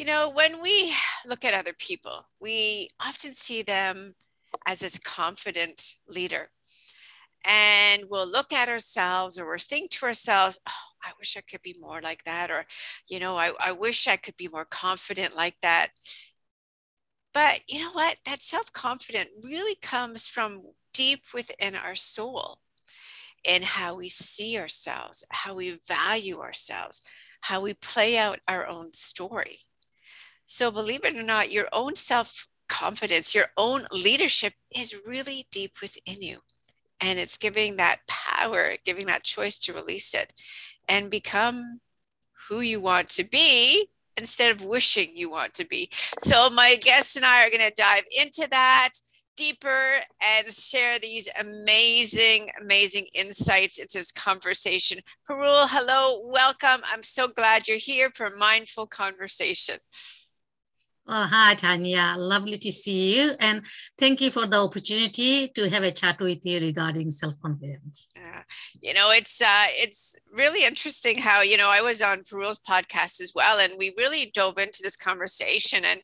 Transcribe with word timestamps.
You 0.00 0.06
know, 0.06 0.30
when 0.30 0.62
we 0.62 0.94
look 1.26 1.44
at 1.44 1.52
other 1.52 1.74
people, 1.74 2.24
we 2.40 2.88
often 3.06 3.34
see 3.34 3.60
them 3.60 4.14
as 4.66 4.80
this 4.80 4.98
confident 4.98 5.96
leader. 6.08 6.48
And 7.44 8.04
we'll 8.08 8.26
look 8.26 8.50
at 8.50 8.70
ourselves 8.70 9.38
or 9.38 9.46
we'll 9.46 9.58
think 9.58 9.90
to 9.90 10.06
ourselves, 10.06 10.58
oh, 10.66 10.96
I 11.04 11.10
wish 11.18 11.36
I 11.36 11.42
could 11.42 11.60
be 11.60 11.76
more 11.78 12.00
like 12.00 12.24
that. 12.24 12.50
Or, 12.50 12.64
you 13.10 13.20
know, 13.20 13.36
I, 13.36 13.52
I 13.60 13.72
wish 13.72 14.08
I 14.08 14.16
could 14.16 14.38
be 14.38 14.48
more 14.48 14.64
confident 14.64 15.36
like 15.36 15.56
that. 15.60 15.88
But 17.34 17.60
you 17.68 17.80
know 17.80 17.92
what? 17.92 18.16
That 18.24 18.42
self 18.42 18.72
confidence 18.72 19.28
really 19.44 19.76
comes 19.82 20.26
from 20.26 20.62
deep 20.94 21.24
within 21.34 21.76
our 21.76 21.94
soul 21.94 22.60
in 23.44 23.60
how 23.60 23.96
we 23.96 24.08
see 24.08 24.58
ourselves, 24.58 25.26
how 25.28 25.52
we 25.52 25.78
value 25.86 26.40
ourselves, 26.40 27.02
how 27.42 27.60
we 27.60 27.74
play 27.74 28.16
out 28.16 28.38
our 28.48 28.66
own 28.66 28.92
story. 28.92 29.66
So, 30.52 30.72
believe 30.72 31.04
it 31.04 31.16
or 31.16 31.22
not, 31.22 31.52
your 31.52 31.68
own 31.72 31.94
self 31.94 32.48
confidence, 32.68 33.36
your 33.36 33.46
own 33.56 33.86
leadership 33.92 34.54
is 34.74 35.00
really 35.06 35.46
deep 35.52 35.76
within 35.80 36.20
you. 36.20 36.38
And 37.00 37.20
it's 37.20 37.38
giving 37.38 37.76
that 37.76 37.98
power, 38.08 38.72
giving 38.84 39.06
that 39.06 39.22
choice 39.22 39.58
to 39.60 39.72
release 39.72 40.12
it 40.12 40.32
and 40.88 41.08
become 41.08 41.78
who 42.48 42.62
you 42.62 42.80
want 42.80 43.10
to 43.10 43.22
be 43.22 43.90
instead 44.16 44.50
of 44.50 44.64
wishing 44.64 45.16
you 45.16 45.30
want 45.30 45.54
to 45.54 45.64
be. 45.64 45.88
So, 46.18 46.50
my 46.50 46.74
guests 46.74 47.14
and 47.14 47.24
I 47.24 47.44
are 47.44 47.50
going 47.50 47.60
to 47.60 47.72
dive 47.80 48.04
into 48.20 48.48
that 48.50 48.90
deeper 49.36 50.00
and 50.20 50.52
share 50.52 50.98
these 50.98 51.28
amazing, 51.38 52.48
amazing 52.60 53.06
insights 53.14 53.78
into 53.78 53.98
this 53.98 54.10
conversation. 54.10 54.98
Parul, 55.28 55.68
hello, 55.70 56.22
welcome. 56.24 56.82
I'm 56.92 57.04
so 57.04 57.28
glad 57.28 57.68
you're 57.68 57.76
here 57.76 58.10
for 58.12 58.30
Mindful 58.30 58.88
Conversation. 58.88 59.76
Well, 61.10 61.26
hi, 61.26 61.54
Tanya. 61.54 62.14
Lovely 62.16 62.56
to 62.58 62.70
see 62.70 63.18
you. 63.18 63.34
And 63.40 63.62
thank 63.98 64.20
you 64.20 64.30
for 64.30 64.46
the 64.46 64.58
opportunity 64.58 65.48
to 65.48 65.68
have 65.68 65.82
a 65.82 65.90
chat 65.90 66.20
with 66.20 66.46
you 66.46 66.60
regarding 66.60 67.10
self-confidence. 67.10 68.10
Yeah. 68.14 68.42
You 68.80 68.94
know, 68.94 69.10
it's 69.10 69.42
uh, 69.42 69.66
it's 69.70 70.14
really 70.32 70.64
interesting 70.64 71.18
how, 71.18 71.42
you 71.42 71.56
know, 71.56 71.68
I 71.68 71.80
was 71.82 72.00
on 72.00 72.20
Parul's 72.20 72.60
podcast 72.60 73.20
as 73.20 73.32
well, 73.34 73.58
and 73.58 73.72
we 73.76 73.92
really 73.98 74.30
dove 74.32 74.56
into 74.58 74.84
this 74.84 74.94
conversation. 74.94 75.84
And, 75.84 76.00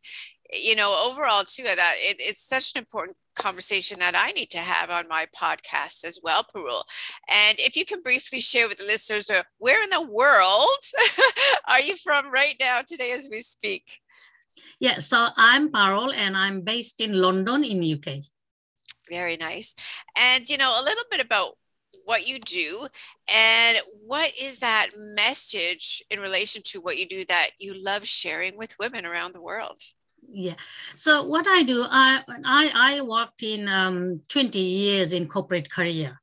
you 0.53 0.75
know, 0.75 0.93
overall, 1.09 1.45
too, 1.45 1.62
that 1.62 1.95
it, 1.99 2.17
it's 2.19 2.43
such 2.43 2.75
an 2.75 2.81
important 2.81 3.17
conversation 3.37 4.01
that 4.01 4.17
I 4.17 4.33
need 4.33 4.51
to 4.51 4.59
have 4.59 4.91
on 4.91 5.07
my 5.07 5.27
podcast 5.27 6.05
as 6.05 6.19
well, 6.21 6.45
Parul. 6.53 6.83
And 7.33 7.61
if 7.61 7.77
you 7.77 7.84
can 7.84 8.03
briefly 8.03 8.41
share 8.41 8.67
with 8.67 8.79
the 8.79 8.87
listeners, 8.87 9.31
uh, 9.31 9.45
where 9.59 9.81
in 9.84 9.91
the 9.91 10.03
world 10.03 10.83
are 11.69 11.81
you 11.81 11.97
from 11.97 12.33
right 12.33 12.57
now, 12.59 12.81
today, 12.84 13.12
as 13.12 13.29
we 13.31 13.41
speak? 13.41 14.01
Yeah, 14.81 14.99
so 14.99 15.29
I'm 15.37 15.71
Parul 15.71 16.15
and 16.15 16.37
I'm 16.37 16.61
based 16.61 17.01
in 17.01 17.12
London 17.12 17.65
in 17.65 17.83
UK. 17.83 18.25
Very 19.09 19.37
nice. 19.37 19.75
And 20.17 20.49
you 20.49 20.57
know, 20.57 20.81
a 20.81 20.85
little 20.85 21.05
bit 21.11 21.21
about 21.21 21.53
what 22.05 22.29
you 22.29 22.39
do 22.39 22.87
and 23.34 23.79
what 24.05 24.33
is 24.41 24.61
that 24.61 24.91
message 24.97 26.03
in 26.09 26.21
relation 26.21 26.62
to 26.65 26.81
what 26.81 26.99
you 26.99 27.07
do 27.07 27.25
that 27.27 27.51
you 27.59 27.75
love 27.75 28.07
sharing 28.07 28.57
with 28.57 28.79
women 28.79 29.05
around 29.05 29.34
the 29.34 29.43
world? 29.43 29.83
Yeah. 30.29 30.55
So 30.95 31.25
what 31.25 31.47
I 31.49 31.62
do, 31.62 31.84
I 31.89 32.23
I, 32.45 32.71
I 32.75 33.01
worked 33.03 33.43
in 33.43 33.69
um, 33.69 34.23
20 34.29 34.59
years 34.59 35.12
in 35.12 35.29
corporate 35.29 35.71
career. 35.71 36.21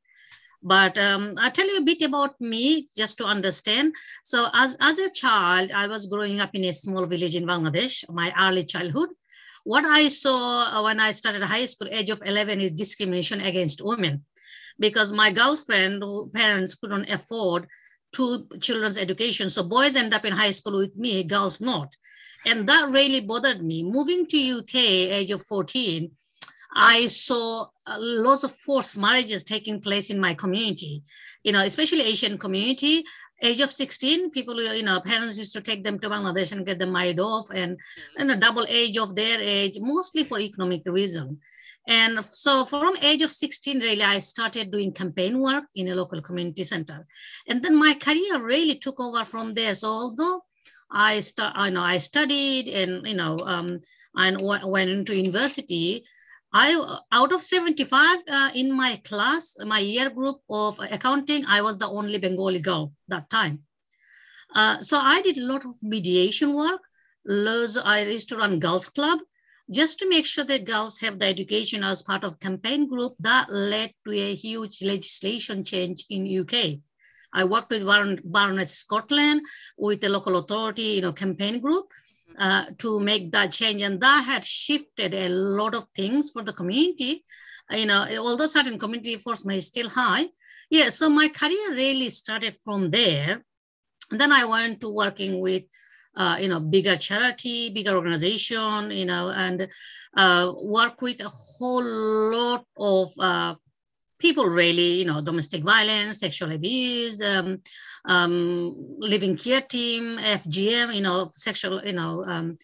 But 0.63 0.97
um, 0.97 1.33
I'll 1.37 1.51
tell 1.51 1.67
you 1.67 1.79
a 1.79 1.83
bit 1.83 2.01
about 2.01 2.39
me 2.39 2.87
just 2.95 3.17
to 3.17 3.25
understand. 3.25 3.93
So, 4.23 4.47
as, 4.53 4.77
as 4.79 4.97
a 4.97 5.11
child, 5.11 5.71
I 5.75 5.87
was 5.87 6.07
growing 6.07 6.39
up 6.39 6.51
in 6.53 6.63
a 6.63 6.71
small 6.71 7.05
village 7.05 7.35
in 7.35 7.45
Bangladesh, 7.45 8.09
my 8.09 8.33
early 8.39 8.63
childhood. 8.63 9.09
What 9.65 9.83
I 9.83 10.07
saw 10.07 10.71
uh, 10.71 10.83
when 10.83 11.01
I 11.01 11.11
started 11.11 11.43
high 11.43 11.65
school, 11.65 11.89
age 11.91 12.09
of 12.09 12.21
11, 12.25 12.61
is 12.61 12.71
discrimination 12.71 13.41
against 13.41 13.81
women 13.83 14.23
because 14.79 15.11
my 15.11 15.31
girlfriend, 15.31 16.01
parents 16.33 16.75
couldn't 16.75 17.09
afford 17.09 17.67
two 18.13 18.47
children's 18.61 18.97
education. 18.97 19.49
So, 19.49 19.63
boys 19.63 19.97
end 19.97 20.13
up 20.13 20.23
in 20.23 20.31
high 20.31 20.51
school 20.51 20.77
with 20.77 20.95
me, 20.95 21.23
girls 21.25 21.59
not. 21.59 21.93
And 22.45 22.67
that 22.67 22.89
really 22.89 23.19
bothered 23.19 23.61
me. 23.61 23.83
Moving 23.83 24.25
to 24.27 24.59
UK, 24.59 24.75
age 24.75 25.31
of 25.31 25.41
14, 25.45 26.09
I 26.73 27.07
saw 27.07 27.67
uh, 27.85 27.97
lots 27.99 28.43
of 28.43 28.51
forced 28.51 28.99
marriages 28.99 29.43
taking 29.43 29.81
place 29.81 30.09
in 30.09 30.19
my 30.19 30.33
community, 30.33 31.03
you 31.43 31.51
know, 31.51 31.63
especially 31.63 32.01
Asian 32.01 32.37
community. 32.37 33.03
Age 33.41 33.59
of 33.59 33.71
16, 33.71 34.31
people, 34.31 34.61
you 34.61 34.83
know, 34.83 35.01
parents 35.01 35.37
used 35.37 35.53
to 35.53 35.61
take 35.61 35.83
them 35.83 35.99
to 35.99 36.09
Bangladesh 36.09 36.53
and 36.53 36.65
get 36.65 36.79
them 36.79 36.93
married 36.93 37.19
off 37.19 37.47
and, 37.53 37.73
mm-hmm. 37.73 38.21
and 38.21 38.31
a 38.31 38.37
double 38.37 38.65
age 38.69 38.97
of 38.97 39.15
their 39.15 39.37
age, 39.41 39.79
mostly 39.81 40.23
for 40.23 40.39
economic 40.39 40.81
reason. 40.85 41.39
And 41.87 42.23
so 42.23 42.63
from 42.63 42.95
age 43.01 43.21
of 43.21 43.31
16, 43.31 43.79
really, 43.79 44.03
I 44.03 44.19
started 44.19 44.71
doing 44.71 44.93
campaign 44.93 45.39
work 45.39 45.65
in 45.75 45.89
a 45.89 45.95
local 45.95 46.21
community 46.21 46.63
center. 46.63 47.05
And 47.49 47.61
then 47.61 47.77
my 47.77 47.93
career 47.95 48.41
really 48.41 48.75
took 48.75 49.01
over 49.01 49.25
from 49.25 49.53
there. 49.53 49.73
So 49.73 49.89
although 49.89 50.45
I, 50.89 51.19
start, 51.19 51.53
I 51.55 51.69
know 51.69 51.81
I 51.81 51.97
studied 51.97 52.69
and, 52.69 53.05
you 53.05 53.15
know, 53.15 53.37
um, 53.39 53.81
and 54.15 54.39
went 54.41 54.89
into 54.89 55.17
university, 55.17 56.05
I 56.53 56.99
out 57.11 57.31
of 57.33 57.41
75 57.41 58.17
uh, 58.29 58.49
in 58.53 58.75
my 58.75 59.01
class, 59.03 59.57
my 59.65 59.79
year 59.79 60.11
group 60.11 60.37
of 60.49 60.79
accounting, 60.79 61.45
I 61.47 61.61
was 61.61 61.79
the 61.79 61.87
only 61.87 62.19
Bengali 62.19 62.59
girl 62.59 62.93
that 63.07 63.29
time. 63.29 63.63
Uh, 64.53 64.79
so 64.79 64.99
I 64.99 65.21
did 65.23 65.37
a 65.37 65.45
lot 65.45 65.65
of 65.65 65.75
mediation 65.81 66.55
work. 66.55 66.81
I 67.27 68.05
used 68.07 68.29
to 68.29 68.37
run 68.37 68.59
girls 68.59 68.89
club 68.89 69.19
just 69.71 69.97
to 69.99 70.09
make 70.09 70.27
sure 70.27 70.43
that 70.43 70.65
girls 70.65 70.99
have 70.99 71.17
the 71.17 71.25
education 71.25 71.83
as 71.83 72.03
part 72.03 72.23
of 72.23 72.39
campaign 72.39 72.87
group 72.87 73.13
that 73.19 73.49
led 73.49 73.93
to 74.05 74.11
a 74.11 74.35
huge 74.35 74.83
legislation 74.83 75.63
change 75.63 76.05
in 76.09 76.27
UK. 76.27 76.79
I 77.33 77.45
worked 77.45 77.71
with 77.71 77.85
Baron, 77.85 78.19
Baroness 78.23 78.75
Scotland 78.75 79.41
with 79.77 80.01
the 80.01 80.09
local 80.09 80.37
authority, 80.37 80.83
you 80.83 81.01
know, 81.01 81.13
campaign 81.13 81.59
group 81.59 81.91
uh, 82.37 82.65
to 82.77 82.99
make 82.99 83.31
that 83.31 83.51
change. 83.51 83.81
And 83.81 83.99
that 84.01 84.23
had 84.25 84.43
shifted 84.45 85.13
a 85.13 85.29
lot 85.29 85.75
of 85.75 85.87
things 85.89 86.31
for 86.31 86.43
the 86.43 86.53
community. 86.53 87.23
You 87.71 87.85
know, 87.85 88.05
although 88.19 88.45
certain 88.45 88.77
community 88.77 89.13
enforcement 89.13 89.57
is 89.57 89.67
still 89.67 89.89
high. 89.89 90.25
Yeah, 90.69 90.89
so 90.89 91.09
my 91.09 91.27
career 91.27 91.71
really 91.71 92.09
started 92.09 92.55
from 92.63 92.89
there. 92.89 93.43
And 94.11 94.19
then 94.19 94.31
I 94.31 94.45
went 94.45 94.81
to 94.81 94.89
working 94.89 95.39
with, 95.39 95.63
uh, 96.15 96.37
you 96.39 96.47
know, 96.49 96.59
bigger 96.59 96.95
charity, 96.95 97.69
bigger 97.69 97.95
organization, 97.95 98.91
you 98.91 99.05
know, 99.05 99.29
and 99.29 99.67
uh, 100.15 100.51
work 100.61 101.01
with 101.01 101.21
a 101.21 101.29
whole 101.29 101.83
lot 101.83 102.65
of 102.77 103.09
uh, 103.19 103.55
people 104.19 104.45
really, 104.45 104.93
you 104.99 105.05
know, 105.05 105.21
domestic 105.21 105.63
violence, 105.63 106.19
sexual 106.19 106.51
abuse, 106.51 107.21
um, 107.21 107.59
um, 108.05 108.75
living 108.99 109.37
care 109.37 109.61
team, 109.61 110.17
FGM, 110.17 110.93
you 110.93 111.01
know, 111.01 111.29
sexual, 111.31 111.81
you 111.85 111.93
know, 111.93 112.23
um, 112.25 112.57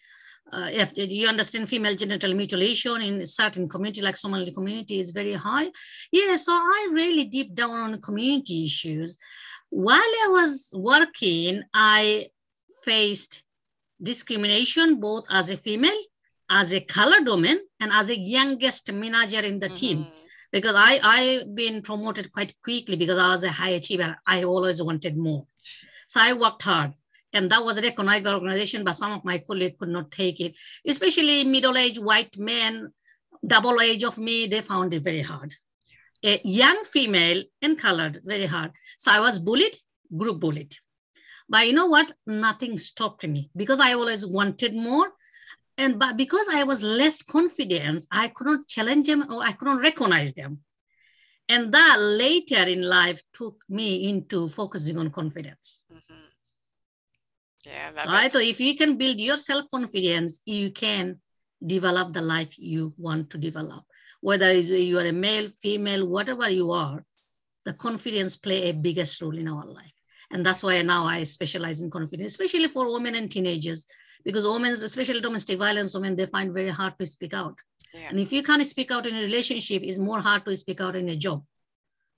uh, 0.52 0.68
if 0.70 0.92
you 0.96 1.28
understand 1.28 1.68
female 1.68 1.94
genital 1.94 2.34
mutilation 2.34 3.00
in 3.02 3.24
certain 3.24 3.68
community 3.68 4.02
like 4.02 4.16
Somali 4.16 4.50
community 4.52 4.98
is 4.98 5.10
very 5.10 5.34
high. 5.34 5.68
Yeah, 6.10 6.34
so 6.36 6.52
I 6.52 6.88
really 6.92 7.24
deep 7.24 7.54
down 7.54 7.78
on 7.78 8.00
community 8.00 8.64
issues. 8.64 9.16
While 9.70 9.98
I 9.98 10.28
was 10.30 10.72
working, 10.74 11.62
I 11.72 12.26
faced 12.84 13.44
discrimination 14.02 14.98
both 14.98 15.24
as 15.30 15.50
a 15.50 15.56
female, 15.56 16.02
as 16.50 16.74
a 16.74 16.80
color 16.80 17.22
woman, 17.22 17.60
and 17.78 17.92
as 17.92 18.10
a 18.10 18.18
youngest 18.18 18.92
manager 18.92 19.40
in 19.40 19.60
the 19.60 19.68
mm-hmm. 19.68 19.74
team 19.74 20.06
because 20.52 20.74
I 20.76 20.98
I've 21.02 21.54
been 21.54 21.82
promoted 21.82 22.32
quite 22.32 22.54
quickly 22.62 22.96
because 22.96 23.18
I 23.18 23.30
was 23.30 23.44
a 23.44 23.50
high 23.50 23.70
achiever. 23.70 24.16
I 24.26 24.44
always 24.44 24.82
wanted 24.82 25.16
more, 25.16 25.46
so 26.06 26.20
I 26.20 26.32
worked 26.32 26.62
hard, 26.62 26.94
and 27.32 27.50
that 27.50 27.64
was 27.64 27.82
recognized 27.82 28.24
by 28.24 28.32
organization. 28.32 28.84
But 28.84 28.94
some 28.94 29.12
of 29.12 29.24
my 29.24 29.38
colleagues 29.38 29.76
could 29.78 29.88
not 29.88 30.10
take 30.10 30.40
it, 30.40 30.54
especially 30.86 31.44
middle-aged 31.44 32.02
white 32.02 32.36
men, 32.38 32.92
double 33.46 33.80
age 33.80 34.04
of 34.04 34.18
me. 34.18 34.46
They 34.46 34.60
found 34.60 34.94
it 34.94 35.04
very 35.04 35.22
hard. 35.22 35.54
A 36.24 36.40
young 36.44 36.84
female 36.84 37.42
and 37.62 37.78
colored, 37.78 38.18
very 38.24 38.46
hard. 38.46 38.72
So 38.98 39.10
I 39.10 39.20
was 39.20 39.38
bullied, 39.38 39.76
group 40.16 40.40
bullied. 40.40 40.74
But 41.48 41.66
you 41.66 41.72
know 41.72 41.86
what? 41.86 42.12
Nothing 42.26 42.78
stopped 42.78 43.26
me 43.26 43.50
because 43.56 43.80
I 43.80 43.94
always 43.94 44.26
wanted 44.26 44.74
more 44.74 45.12
and 45.80 45.98
but 45.98 46.16
because 46.16 46.46
I 46.52 46.64
was 46.64 46.82
less 46.82 47.22
confident, 47.22 48.06
I 48.12 48.28
couldn't 48.28 48.68
challenge 48.68 49.06
them 49.06 49.24
or 49.32 49.42
I 49.42 49.52
couldn't 49.52 49.78
recognize 49.78 50.34
them. 50.34 50.60
And 51.48 51.72
that 51.72 51.96
later 51.98 52.62
in 52.62 52.82
life 52.82 53.20
took 53.32 53.56
me 53.68 54.08
into 54.08 54.48
focusing 54.48 54.98
on 54.98 55.10
confidence. 55.10 55.84
Mm-hmm. 55.92 56.26
Yeah, 57.66 58.02
so 58.04 58.10
I 58.10 58.28
thought 58.28 58.42
if 58.42 58.60
you 58.60 58.76
can 58.76 58.96
build 58.96 59.20
your 59.20 59.36
self 59.36 59.68
confidence, 59.70 60.40
you 60.46 60.70
can 60.70 61.20
develop 61.64 62.12
the 62.12 62.22
life 62.22 62.58
you 62.58 62.92
want 62.96 63.30
to 63.30 63.38
develop. 63.38 63.84
Whether 64.20 64.52
you 64.52 64.98
are 64.98 65.06
a 65.06 65.12
male, 65.12 65.48
female, 65.48 66.06
whatever 66.06 66.48
you 66.48 66.72
are, 66.72 67.04
the 67.64 67.72
confidence 67.72 68.36
play 68.36 68.70
a 68.70 68.72
biggest 68.74 69.20
role 69.20 69.36
in 69.36 69.48
our 69.48 69.66
life. 69.66 69.96
And 70.30 70.46
that's 70.46 70.62
why 70.62 70.80
now 70.82 71.06
I 71.06 71.24
specialize 71.24 71.80
in 71.80 71.90
confidence, 71.90 72.32
especially 72.32 72.68
for 72.68 72.92
women 72.92 73.14
and 73.14 73.30
teenagers, 73.30 73.86
because 74.24 74.46
women, 74.46 74.72
especially 74.72 75.20
domestic 75.20 75.58
violence 75.58 75.94
women, 75.94 76.16
they 76.16 76.26
find 76.26 76.52
very 76.52 76.70
hard 76.70 76.98
to 76.98 77.06
speak 77.06 77.34
out. 77.34 77.58
Yeah. 77.92 78.08
And 78.10 78.20
if 78.20 78.32
you 78.32 78.42
can't 78.42 78.64
speak 78.66 78.90
out 78.90 79.06
in 79.06 79.16
a 79.16 79.20
relationship, 79.20 79.82
it's 79.82 79.98
more 79.98 80.20
hard 80.20 80.44
to 80.44 80.56
speak 80.56 80.80
out 80.80 80.96
in 80.96 81.08
a 81.08 81.16
job. 81.16 81.44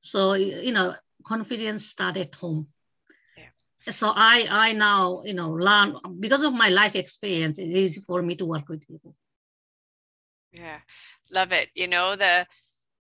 So, 0.01 0.35
you 0.35 0.73
know, 0.73 0.95
confidence 1.25 1.87
start 1.87 2.17
at 2.17 2.35
home. 2.35 2.69
Yeah. 3.37 3.45
So 3.81 4.13
I, 4.15 4.47
I 4.51 4.73
now, 4.73 5.23
you 5.25 5.35
know, 5.35 5.51
learn 5.51 5.97
because 6.19 6.43
of 6.43 6.53
my 6.55 6.69
life 6.69 6.97
experience, 6.97 7.59
it's 7.59 7.69
easy 7.71 8.01
for 8.01 8.23
me 8.23 8.35
to 8.37 8.45
work 8.45 8.69
with 8.69 8.87
people. 8.87 9.15
Yeah, 10.53 10.81
love 11.31 11.53
it. 11.53 11.71
You 11.75 11.89
know, 11.89 12.15
the 12.15 12.47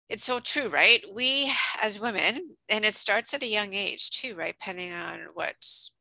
it's 0.09 0.25
so 0.25 0.39
true, 0.39 0.69
right? 0.69 1.03
We 1.15 1.51
as 1.83 1.99
women, 1.99 2.57
and 2.69 2.85
it 2.85 2.95
starts 2.95 3.33
at 3.33 3.43
a 3.43 3.49
young 3.49 3.73
age 3.75 4.11
too, 4.11 4.35
right? 4.35 4.55
Depending 4.59 4.93
on 4.93 5.21
what 5.35 5.55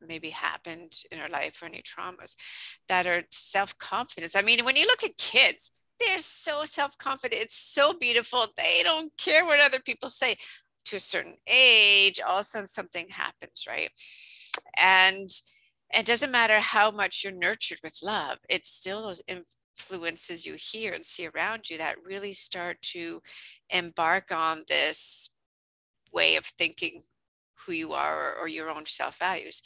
maybe 0.06 0.30
happened 0.30 0.94
in 1.12 1.20
our 1.20 1.30
life 1.30 1.62
or 1.62 1.68
any 1.68 1.82
traumas 1.82 2.36
that 2.90 3.08
are 3.08 3.24
self 3.32 3.78
confidence. 3.78 4.36
I 4.36 4.42
mean, 4.42 4.66
when 4.66 4.76
you 4.76 4.86
look 4.86 5.04
at 5.04 5.18
kids, 5.18 5.72
they're 6.00 6.20
so 6.20 6.66
self 6.66 6.98
confident. 6.98 7.42
It's 7.42 7.56
so 7.58 7.94
beautiful. 7.94 8.46
They 8.58 8.82
don't 8.84 9.16
care 9.18 9.46
what 9.46 9.60
other 9.60 9.80
people 9.80 10.10
say. 10.10 10.36
To 10.88 10.98
a 10.98 11.00
certain 11.00 11.38
age, 11.48 12.20
all 12.20 12.40
of 12.40 12.42
a 12.42 12.44
sudden 12.44 12.68
something 12.68 13.08
happens, 13.08 13.64
right? 13.66 13.90
And 14.78 15.30
it 15.98 16.06
doesn't 16.06 16.32
matter 16.32 16.60
how 16.60 16.92
much 16.92 17.24
you're 17.24 17.34
nurtured 17.34 17.80
with 17.84 18.00
love, 18.04 18.40
it's 18.50 18.70
still 18.70 19.04
those 19.04 19.22
influences 19.78 20.46
you 20.46 20.56
hear 20.58 20.94
and 20.94 21.06
see 21.06 21.28
around 21.28 21.70
you 21.70 21.78
that 21.78 21.96
really 22.06 22.34
start 22.34 22.82
to 22.82 23.22
embark 23.70 24.32
on 24.32 24.64
this 24.68 25.30
way 26.14 26.36
of 26.36 26.46
thinking 26.46 27.02
who 27.66 27.74
you 27.74 27.94
are 27.94 28.34
or, 28.34 28.42
or 28.42 28.48
your 28.48 28.70
own 28.70 28.86
self 28.86 29.18
values 29.20 29.62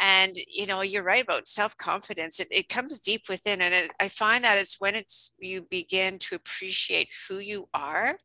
and 0.00 0.34
you 0.48 0.66
know 0.66 0.80
you're 0.80 1.02
right 1.02 1.22
about 1.22 1.48
self-confidence. 1.48 2.40
It, 2.40 2.48
it 2.50 2.68
comes 2.68 2.98
deep 2.98 3.22
within 3.28 3.60
and 3.60 3.74
it, 3.74 3.90
i 4.00 4.08
find 4.08 4.44
that 4.44 4.58
it's 4.58 4.80
when 4.80 4.94
it's 4.94 5.32
you 5.38 5.66
begin 5.70 6.18
to 6.20 6.34
appreciate 6.34 7.08
who 7.28 7.38
you 7.38 7.68
are 7.74 8.16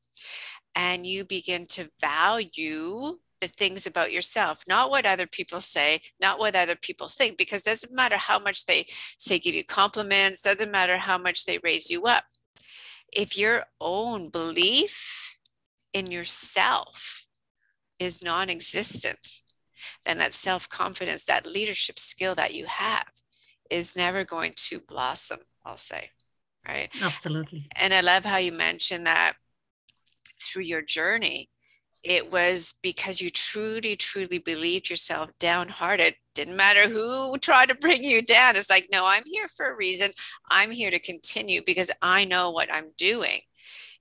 and 0.75 1.05
you 1.05 1.25
begin 1.25 1.65
to 1.67 1.89
value 1.99 3.17
the 3.41 3.47
things 3.47 3.85
about 3.85 4.11
yourself, 4.11 4.63
not 4.67 4.89
what 4.89 5.05
other 5.05 5.27
people 5.27 5.61
say, 5.61 6.01
not 6.19 6.39
what 6.39 6.55
other 6.55 6.75
people 6.75 7.07
think, 7.07 7.37
because 7.37 7.61
it 7.61 7.69
doesn't 7.69 7.95
matter 7.95 8.17
how 8.17 8.39
much 8.39 8.65
they 8.65 8.85
say 9.17 9.39
give 9.39 9.55
you 9.55 9.63
compliments, 9.63 10.41
doesn't 10.41 10.71
matter 10.71 10.97
how 10.97 11.17
much 11.17 11.45
they 11.45 11.59
raise 11.63 11.89
you 11.89 12.03
up. 12.03 12.25
If 13.13 13.37
your 13.37 13.63
own 13.79 14.29
belief 14.29 15.37
in 15.93 16.11
yourself 16.11 17.25
is 17.99 18.23
non 18.23 18.49
existent, 18.49 19.41
then 20.05 20.17
that 20.17 20.33
self 20.33 20.67
confidence, 20.69 21.25
that 21.25 21.45
leadership 21.45 21.99
skill 21.99 22.35
that 22.35 22.53
you 22.53 22.65
have 22.67 23.07
is 23.69 23.95
never 23.95 24.23
going 24.23 24.53
to 24.55 24.79
blossom, 24.79 25.39
I'll 25.65 25.77
say. 25.77 26.11
Right. 26.67 26.89
Absolutely. 27.01 27.67
And 27.79 27.93
I 27.93 28.01
love 28.01 28.25
how 28.25 28.37
you 28.37 28.51
mentioned 28.51 29.07
that 29.07 29.33
through 30.41 30.63
your 30.63 30.81
journey, 30.81 31.49
it 32.07 32.31
was 32.31 32.75
because 32.81 33.19
you 33.19 33.29
truly, 33.29 33.97
truly 33.97 34.37
believed 34.37 34.89
yourself 34.89 35.29
downhearted. 35.39 36.15
Didn't 36.33 36.55
matter 36.55 36.87
who 36.87 37.37
tried 37.41 37.67
to 37.69 37.75
bring 37.75 38.03
you 38.03 38.21
down. 38.21 38.55
It's 38.55 38.69
like, 38.69 38.87
no, 38.91 39.05
I'm 39.05 39.23
here 39.25 39.47
for 39.49 39.69
a 39.69 39.75
reason. 39.75 40.11
I'm 40.49 40.71
here 40.71 40.89
to 40.89 40.99
continue 40.99 41.61
because 41.65 41.91
I 42.01 42.23
know 42.23 42.51
what 42.51 42.73
I'm 42.73 42.91
doing 42.97 43.41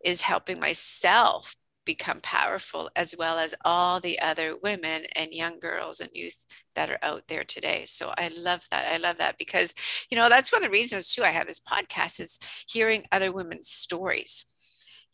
is 0.04 0.20
helping 0.20 0.60
myself 0.60 1.56
become 1.84 2.20
powerful 2.20 2.90
as 2.96 3.14
well 3.18 3.38
as 3.38 3.54
all 3.64 4.00
the 4.00 4.20
other 4.20 4.56
women 4.62 5.02
and 5.16 5.30
young 5.32 5.58
girls 5.58 6.00
and 6.00 6.10
youth 6.12 6.44
that 6.74 6.90
are 6.90 6.98
out 7.02 7.22
there 7.28 7.44
today. 7.44 7.84
So 7.86 8.12
I 8.18 8.28
love 8.36 8.60
that. 8.70 8.92
I 8.92 8.98
love 8.98 9.18
that 9.18 9.38
because, 9.38 9.72
you 10.10 10.16
know, 10.16 10.28
that's 10.28 10.52
one 10.52 10.62
of 10.62 10.68
the 10.68 10.72
reasons 10.72 11.12
too 11.12 11.22
I 11.22 11.28
have 11.28 11.46
this 11.46 11.60
podcast 11.60 12.20
is 12.20 12.38
hearing 12.68 13.04
other 13.10 13.32
women's 13.32 13.70
stories 13.70 14.44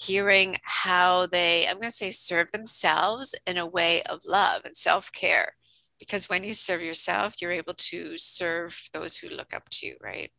hearing 0.02 0.56
how 0.62 1.26
they, 1.26 1.66
I'm 1.66 1.76
going 1.76 1.90
to 1.90 1.90
say, 1.90 2.10
serve 2.10 2.50
themselves 2.52 3.34
in 3.46 3.58
a 3.58 3.66
way 3.66 4.02
of 4.04 4.20
love 4.26 4.62
and 4.64 4.76
self 4.76 5.12
care. 5.12 5.54
Because 5.98 6.28
when 6.28 6.42
you 6.42 6.52
serve 6.52 6.82
yourself, 6.82 7.40
you're 7.40 7.52
able 7.52 7.74
to 7.74 8.16
serve 8.16 8.88
those 8.92 9.16
who 9.16 9.28
look 9.28 9.54
up 9.54 9.68
to 9.70 9.86
you, 9.86 9.96
right? 10.02 10.32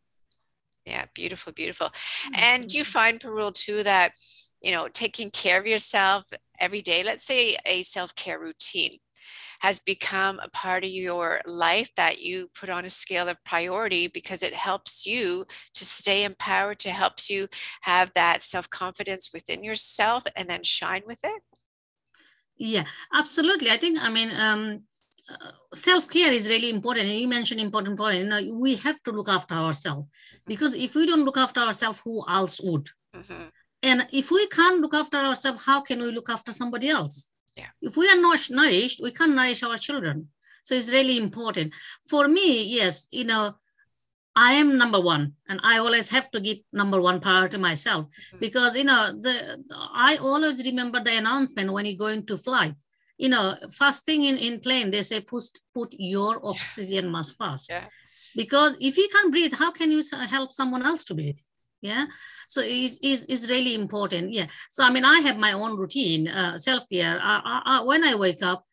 Yeah, 0.85 1.05
beautiful, 1.15 1.53
beautiful. 1.53 1.87
Mm-hmm. 1.87 2.43
And 2.43 2.73
you 2.73 2.83
find, 2.83 3.19
Parul, 3.19 3.53
too, 3.53 3.83
that, 3.83 4.11
you 4.61 4.71
know, 4.71 4.89
taking 4.89 5.29
care 5.29 5.59
of 5.59 5.65
yourself 5.65 6.25
every 6.59 6.81
day, 6.81 7.03
let's 7.03 7.25
say 7.25 7.55
a 7.65 7.83
self 7.83 8.13
care 8.15 8.39
routine 8.39 8.97
has 9.63 9.79
become 9.79 10.39
a 10.39 10.49
part 10.49 10.83
of 10.83 10.89
your 10.89 11.39
life 11.45 11.89
that 11.95 12.21
you 12.21 12.49
put 12.53 12.69
on 12.69 12.83
a 12.83 12.89
scale 12.89 13.29
of 13.29 13.41
priority 13.45 14.07
because 14.07 14.43
it 14.43 14.53
helps 14.53 15.05
you 15.05 15.45
to 15.73 15.85
stay 15.85 16.25
empowered, 16.25 16.79
to 16.79 16.89
helps 16.89 17.29
you 17.29 17.47
have 17.81 18.11
that 18.13 18.43
self-confidence 18.43 19.31
within 19.33 19.63
yourself 19.63 20.23
and 20.35 20.49
then 20.49 20.63
shine 20.63 21.01
with 21.07 21.21
it? 21.23 21.41
Yeah, 22.57 22.83
absolutely. 23.13 23.69
I 23.71 23.77
think, 23.77 23.99
I 24.03 24.09
mean, 24.09 24.31
um, 24.37 24.81
uh, 25.31 25.51
self-care 25.73 26.33
is 26.33 26.49
really 26.49 26.69
important 26.69 27.07
and 27.07 27.17
you 27.17 27.29
mentioned 27.29 27.61
important 27.61 27.97
point 27.97 28.19
you 28.19 28.25
know, 28.25 28.41
we 28.55 28.75
have 28.75 29.01
to 29.03 29.11
look 29.11 29.29
after 29.29 29.55
ourselves 29.55 30.03
mm-hmm. 30.03 30.43
because 30.45 30.75
if 30.75 30.93
we 30.95 31.05
don't 31.05 31.23
look 31.23 31.37
after 31.37 31.61
ourselves 31.61 32.01
who 32.03 32.21
else 32.27 32.59
would 32.61 32.85
mm-hmm. 33.15 33.43
and 33.83 34.05
if 34.11 34.29
we 34.31 34.45
can't 34.47 34.81
look 34.81 34.93
after 34.93 35.15
ourselves 35.15 35.65
how 35.65 35.79
can 35.81 35.99
we 36.01 36.11
look 36.11 36.29
after 36.29 36.51
somebody 36.51 36.89
else 36.89 37.31
yeah. 37.55 37.67
If 37.81 37.97
we 37.97 38.09
are 38.09 38.19
not 38.19 38.39
nourished, 38.49 39.01
we 39.01 39.11
can't 39.11 39.35
nourish 39.35 39.63
our 39.63 39.77
children. 39.77 40.29
So 40.63 40.75
it's 40.75 40.91
really 40.91 41.17
important. 41.17 41.73
For 42.05 42.27
me, 42.27 42.63
yes, 42.63 43.07
you 43.11 43.25
know, 43.25 43.55
I 44.35 44.53
am 44.53 44.77
number 44.77 44.99
one, 44.99 45.33
and 45.47 45.59
I 45.63 45.77
always 45.77 46.09
have 46.09 46.31
to 46.31 46.39
give 46.39 46.57
number 46.71 46.99
one 46.99 47.19
priority 47.19 47.57
myself 47.57 48.05
mm-hmm. 48.05 48.37
because 48.39 48.75
you 48.75 48.83
know 48.83 49.11
the 49.11 49.63
I 49.93 50.17
always 50.21 50.63
remember 50.63 50.99
the 50.99 51.17
announcement 51.17 51.71
when 51.71 51.85
you 51.85 51.95
go 51.95 52.07
into 52.07 52.37
flight. 52.37 52.73
You 53.17 53.29
know, 53.29 53.55
first 53.71 54.05
thing 54.05 54.23
in, 54.23 54.37
in 54.37 54.59
plane 54.59 54.89
they 54.89 55.03
say 55.03 55.21
put 55.21 55.43
put 55.73 55.93
your 55.99 56.43
oxygen 56.43 57.11
mask 57.11 57.37
first. 57.37 57.69
Yeah. 57.69 57.85
Because 58.35 58.75
if 58.81 58.97
you 58.97 59.07
can't 59.11 59.31
breathe, 59.31 59.53
how 59.53 59.71
can 59.71 59.91
you 59.91 60.01
help 60.27 60.51
someone 60.51 60.83
else 60.83 61.05
to 61.05 61.13
breathe? 61.13 61.37
Yeah 61.83 62.05
so 62.47 62.61
it's, 62.63 62.99
it's, 63.03 63.25
it's 63.25 63.49
really 63.49 63.75
important 63.75 64.33
yeah 64.33 64.47
so 64.69 64.83
i 64.83 64.89
mean 64.89 65.05
i 65.05 65.19
have 65.19 65.37
my 65.37 65.53
own 65.53 65.77
routine 65.77 66.27
uh, 66.27 66.57
self-care 66.57 67.19
I, 67.21 67.41
I, 67.45 67.61
I, 67.65 67.81
when 67.83 68.03
i 68.03 68.15
wake 68.15 68.41
up 68.41 68.65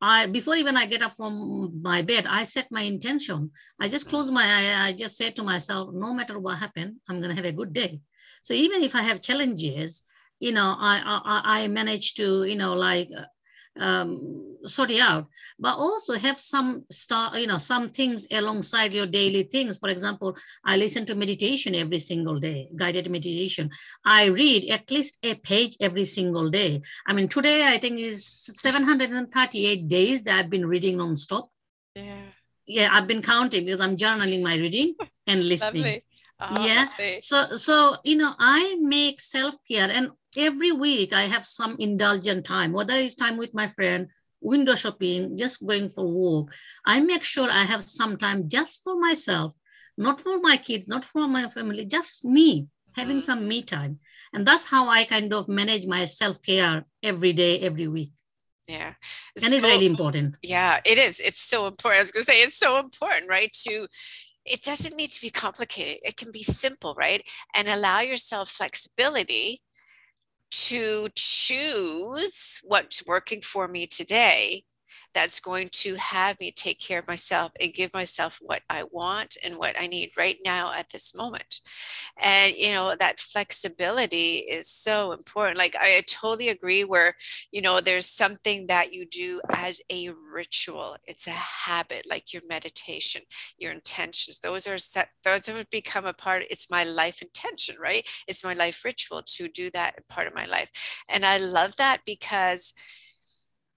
I 0.00 0.26
before 0.26 0.56
even 0.56 0.76
I 0.76 0.84
get 0.84 1.00
up 1.00 1.12
from 1.12 1.80
my 1.80 2.02
bed, 2.02 2.26
I 2.28 2.44
set 2.44 2.70
my 2.70 2.82
intention. 2.82 3.50
I 3.80 3.88
just 3.88 4.08
close 4.10 4.30
my 4.30 4.44
eye. 4.44 4.88
I 4.88 4.92
just 4.92 5.16
say 5.16 5.30
to 5.30 5.42
myself, 5.42 5.94
no 5.94 6.12
matter 6.12 6.38
what 6.38 6.58
happened, 6.58 6.96
I'm 7.08 7.22
gonna 7.22 7.34
have 7.34 7.46
a 7.46 7.52
good 7.52 7.72
day. 7.72 8.00
So 8.42 8.52
even 8.52 8.82
if 8.82 8.94
I 8.94 9.00
have 9.00 9.22
challenges, 9.22 10.02
you 10.40 10.52
know, 10.52 10.76
I 10.78 11.00
I, 11.06 11.64
I 11.64 11.68
manage 11.68 12.14
to 12.14 12.44
you 12.44 12.56
know 12.56 12.74
like 12.74 13.08
um, 13.80 14.56
sort 14.64 14.90
it 14.90 15.00
out, 15.00 15.26
but 15.58 15.76
also 15.76 16.14
have 16.14 16.38
some 16.38 16.84
star, 16.90 17.38
you 17.38 17.46
know, 17.46 17.58
some 17.58 17.90
things 17.90 18.26
alongside 18.30 18.94
your 18.94 19.06
daily 19.06 19.42
things. 19.44 19.78
For 19.78 19.88
example, 19.88 20.36
I 20.64 20.76
listen 20.76 21.04
to 21.06 21.14
meditation 21.14 21.74
every 21.74 21.98
single 21.98 22.38
day, 22.38 22.68
guided 22.74 23.10
meditation. 23.10 23.70
I 24.04 24.26
read 24.26 24.70
at 24.70 24.90
least 24.90 25.18
a 25.24 25.34
page 25.34 25.76
every 25.80 26.04
single 26.04 26.50
day. 26.50 26.82
I 27.06 27.12
mean, 27.12 27.28
today 27.28 27.66
I 27.66 27.78
think 27.78 27.98
is 27.98 28.24
738 28.26 29.88
days 29.88 30.22
that 30.24 30.38
I've 30.38 30.50
been 30.50 30.66
reading 30.66 30.98
nonstop. 30.98 31.48
Yeah. 31.94 32.22
Yeah, 32.66 32.88
I've 32.92 33.06
been 33.06 33.20
counting 33.20 33.66
because 33.66 33.80
I'm 33.80 33.96
journaling 33.96 34.42
my 34.42 34.56
reading 34.56 34.94
and 35.26 35.44
listening. 35.48 36.00
Oh, 36.40 36.64
yeah. 36.64 36.86
Lovely. 36.90 37.20
So 37.20 37.44
so 37.56 37.94
you 38.04 38.16
know, 38.16 38.34
I 38.38 38.76
make 38.80 39.20
self-care 39.20 39.90
and 39.90 40.10
every 40.36 40.72
week 40.72 41.12
I 41.12 41.22
have 41.22 41.44
some 41.44 41.76
indulgent 41.78 42.44
time, 42.44 42.72
whether 42.72 42.94
it's 42.94 43.14
time 43.14 43.36
with 43.36 43.54
my 43.54 43.66
friend, 43.66 44.08
window 44.40 44.74
shopping, 44.74 45.36
just 45.36 45.66
going 45.66 45.88
for 45.88 46.04
a 46.04 46.08
walk. 46.08 46.54
I 46.86 47.00
make 47.00 47.24
sure 47.24 47.50
I 47.50 47.64
have 47.64 47.82
some 47.82 48.16
time 48.16 48.48
just 48.48 48.82
for 48.82 48.98
myself, 49.00 49.54
not 49.96 50.20
for 50.20 50.40
my 50.40 50.56
kids, 50.56 50.86
not 50.86 51.04
for 51.04 51.26
my 51.26 51.48
family, 51.48 51.84
just 51.86 52.24
me, 52.24 52.66
having 52.96 53.20
some 53.20 53.48
me 53.48 53.62
time. 53.62 53.98
And 54.32 54.46
that's 54.46 54.70
how 54.70 54.88
I 54.88 55.04
kind 55.04 55.32
of 55.32 55.48
manage 55.48 55.86
my 55.86 56.04
self-care 56.04 56.84
every 57.02 57.32
day, 57.32 57.60
every 57.60 57.88
week. 57.88 58.12
Yeah. 58.68 58.94
It's 59.36 59.44
and 59.44 59.54
it's 59.54 59.62
so, 59.62 59.68
really 59.68 59.86
important. 59.86 60.36
Yeah, 60.42 60.80
it 60.84 60.98
is. 60.98 61.20
It's 61.20 61.40
so 61.40 61.66
important. 61.66 61.98
I 61.98 62.00
was 62.00 62.12
going 62.12 62.24
to 62.24 62.32
say, 62.32 62.42
it's 62.42 62.56
so 62.56 62.78
important, 62.78 63.28
right? 63.28 63.52
To, 63.64 63.86
it 64.44 64.62
doesn't 64.62 64.96
need 64.96 65.10
to 65.10 65.20
be 65.20 65.30
complicated. 65.30 65.98
It 66.02 66.16
can 66.16 66.32
be 66.32 66.42
simple, 66.42 66.94
right? 66.94 67.22
And 67.54 67.68
allow 67.68 68.00
yourself 68.00 68.50
flexibility 68.50 69.60
to 70.54 71.08
choose 71.16 72.60
what's 72.62 73.04
working 73.06 73.40
for 73.40 73.66
me 73.66 73.86
today 73.86 74.62
that's 75.14 75.40
going 75.40 75.68
to 75.72 75.94
have 75.94 76.38
me 76.40 76.52
take 76.52 76.80
care 76.80 76.98
of 76.98 77.08
myself 77.08 77.52
and 77.60 77.72
give 77.72 77.92
myself 77.94 78.38
what 78.42 78.62
I 78.68 78.84
want 78.90 79.36
and 79.44 79.56
what 79.56 79.76
I 79.80 79.86
need 79.86 80.10
right 80.16 80.36
now 80.44 80.72
at 80.72 80.90
this 80.90 81.16
moment. 81.16 81.60
And, 82.22 82.54
you 82.56 82.72
know, 82.72 82.94
that 82.98 83.20
flexibility 83.20 84.36
is 84.36 84.68
so 84.68 85.12
important. 85.12 85.58
Like, 85.58 85.76
I 85.78 86.02
totally 86.06 86.48
agree 86.48 86.84
where, 86.84 87.14
you 87.52 87.62
know, 87.62 87.80
there's 87.80 88.06
something 88.06 88.66
that 88.66 88.92
you 88.92 89.06
do 89.06 89.40
as 89.52 89.80
a 89.90 90.10
ritual, 90.32 90.96
it's 91.04 91.26
a 91.26 91.30
habit, 91.30 92.06
like 92.08 92.32
your 92.32 92.42
meditation, 92.48 93.22
your 93.58 93.72
intentions. 93.72 94.40
Those 94.40 94.66
are 94.66 94.78
set, 94.78 95.08
those 95.22 95.46
have 95.46 95.70
become 95.70 96.06
a 96.06 96.12
part, 96.12 96.44
it's 96.50 96.70
my 96.70 96.84
life 96.84 97.22
intention, 97.22 97.76
right? 97.80 98.08
It's 98.26 98.44
my 98.44 98.54
life 98.54 98.84
ritual 98.84 99.22
to 99.26 99.48
do 99.48 99.70
that 99.70 100.06
part 100.08 100.26
of 100.26 100.34
my 100.34 100.46
life. 100.46 100.70
And 101.08 101.24
I 101.24 101.38
love 101.38 101.76
that 101.76 102.00
because 102.04 102.74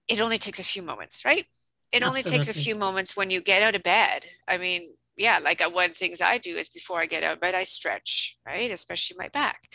it 0.08 0.20
only 0.20 0.38
takes 0.38 0.58
a 0.58 0.64
few 0.64 0.82
moments, 0.82 1.24
right? 1.24 1.44
It 1.92 2.02
Absolutely. 2.02 2.08
only 2.08 2.22
takes 2.22 2.48
a 2.48 2.54
few 2.54 2.74
moments 2.74 3.16
when 3.16 3.30
you 3.30 3.40
get 3.40 3.62
out 3.62 3.74
of 3.74 3.82
bed. 3.82 4.24
I 4.46 4.58
mean, 4.58 4.94
yeah, 5.16 5.38
like 5.42 5.60
uh, 5.60 5.70
one 5.70 5.86
of 5.86 5.90
the 5.90 5.96
things 5.96 6.20
I 6.20 6.38
do 6.38 6.56
is 6.56 6.68
before 6.68 7.00
I 7.00 7.06
get 7.06 7.22
out 7.22 7.34
of 7.34 7.40
bed, 7.40 7.54
I 7.54 7.64
stretch, 7.64 8.38
right? 8.46 8.70
Especially 8.70 9.16
my 9.18 9.28
back. 9.28 9.68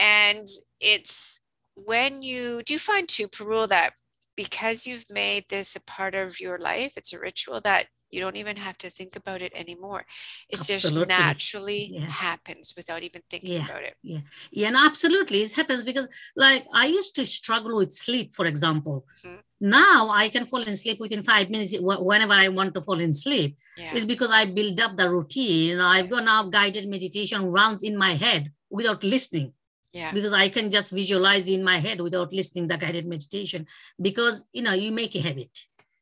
And 0.00 0.46
it's 0.80 1.40
when 1.74 2.22
you 2.22 2.62
do 2.64 2.78
find 2.78 3.08
too, 3.08 3.28
Parul, 3.28 3.68
that 3.68 3.94
because 4.36 4.86
you've 4.86 5.10
made 5.10 5.44
this 5.48 5.76
a 5.76 5.80
part 5.80 6.14
of 6.14 6.40
your 6.40 6.58
life, 6.58 6.94
it's 6.96 7.12
a 7.12 7.18
ritual 7.18 7.60
that 7.62 7.86
you 8.10 8.20
don't 8.20 8.36
even 8.36 8.56
have 8.56 8.76
to 8.78 8.90
think 8.90 9.16
about 9.16 9.42
it 9.42 9.52
anymore. 9.54 10.04
It 10.48 10.58
absolutely. 10.58 11.06
just 11.06 11.08
naturally 11.08 11.90
yeah. 11.92 12.06
happens 12.06 12.74
without 12.76 13.02
even 13.02 13.22
thinking 13.30 13.52
yeah. 13.52 13.64
about 13.64 13.82
it. 13.82 13.96
Yeah. 14.02 14.20
Yeah. 14.50 14.68
And 14.68 14.76
absolutely 14.76 15.42
it 15.42 15.52
happens 15.52 15.84
because 15.84 16.08
like 16.36 16.64
I 16.72 16.86
used 16.86 17.14
to 17.16 17.26
struggle 17.26 17.76
with 17.76 17.92
sleep, 17.92 18.34
for 18.34 18.46
example. 18.46 19.06
Mm-hmm. 19.24 19.36
Now 19.62 20.08
I 20.10 20.28
can 20.28 20.46
fall 20.46 20.62
in 20.62 20.74
sleep 20.74 20.98
within 21.00 21.22
five 21.22 21.50
minutes 21.50 21.74
whenever 21.78 22.32
I 22.32 22.48
want 22.48 22.74
to 22.74 22.82
fall 22.82 22.98
in 22.98 23.12
sleep. 23.12 23.56
Yeah. 23.76 23.92
It's 23.94 24.04
because 24.04 24.30
I 24.30 24.46
build 24.46 24.80
up 24.80 24.96
the 24.96 25.10
routine. 25.10 25.80
I've 25.80 26.10
got 26.10 26.24
now 26.24 26.44
guided 26.44 26.88
meditation 26.88 27.44
runs 27.44 27.82
in 27.82 27.96
my 27.96 28.12
head 28.12 28.50
without 28.70 29.04
listening. 29.04 29.52
Yeah. 29.92 30.12
Because 30.12 30.32
I 30.32 30.48
can 30.48 30.70
just 30.70 30.92
visualize 30.92 31.48
in 31.48 31.64
my 31.64 31.78
head 31.78 32.00
without 32.00 32.32
listening 32.32 32.68
the 32.68 32.76
guided 32.76 33.06
meditation 33.06 33.66
because 34.00 34.46
you 34.52 34.62
know 34.62 34.72
you 34.72 34.92
make 34.92 35.16
a 35.16 35.20
habit 35.20 35.50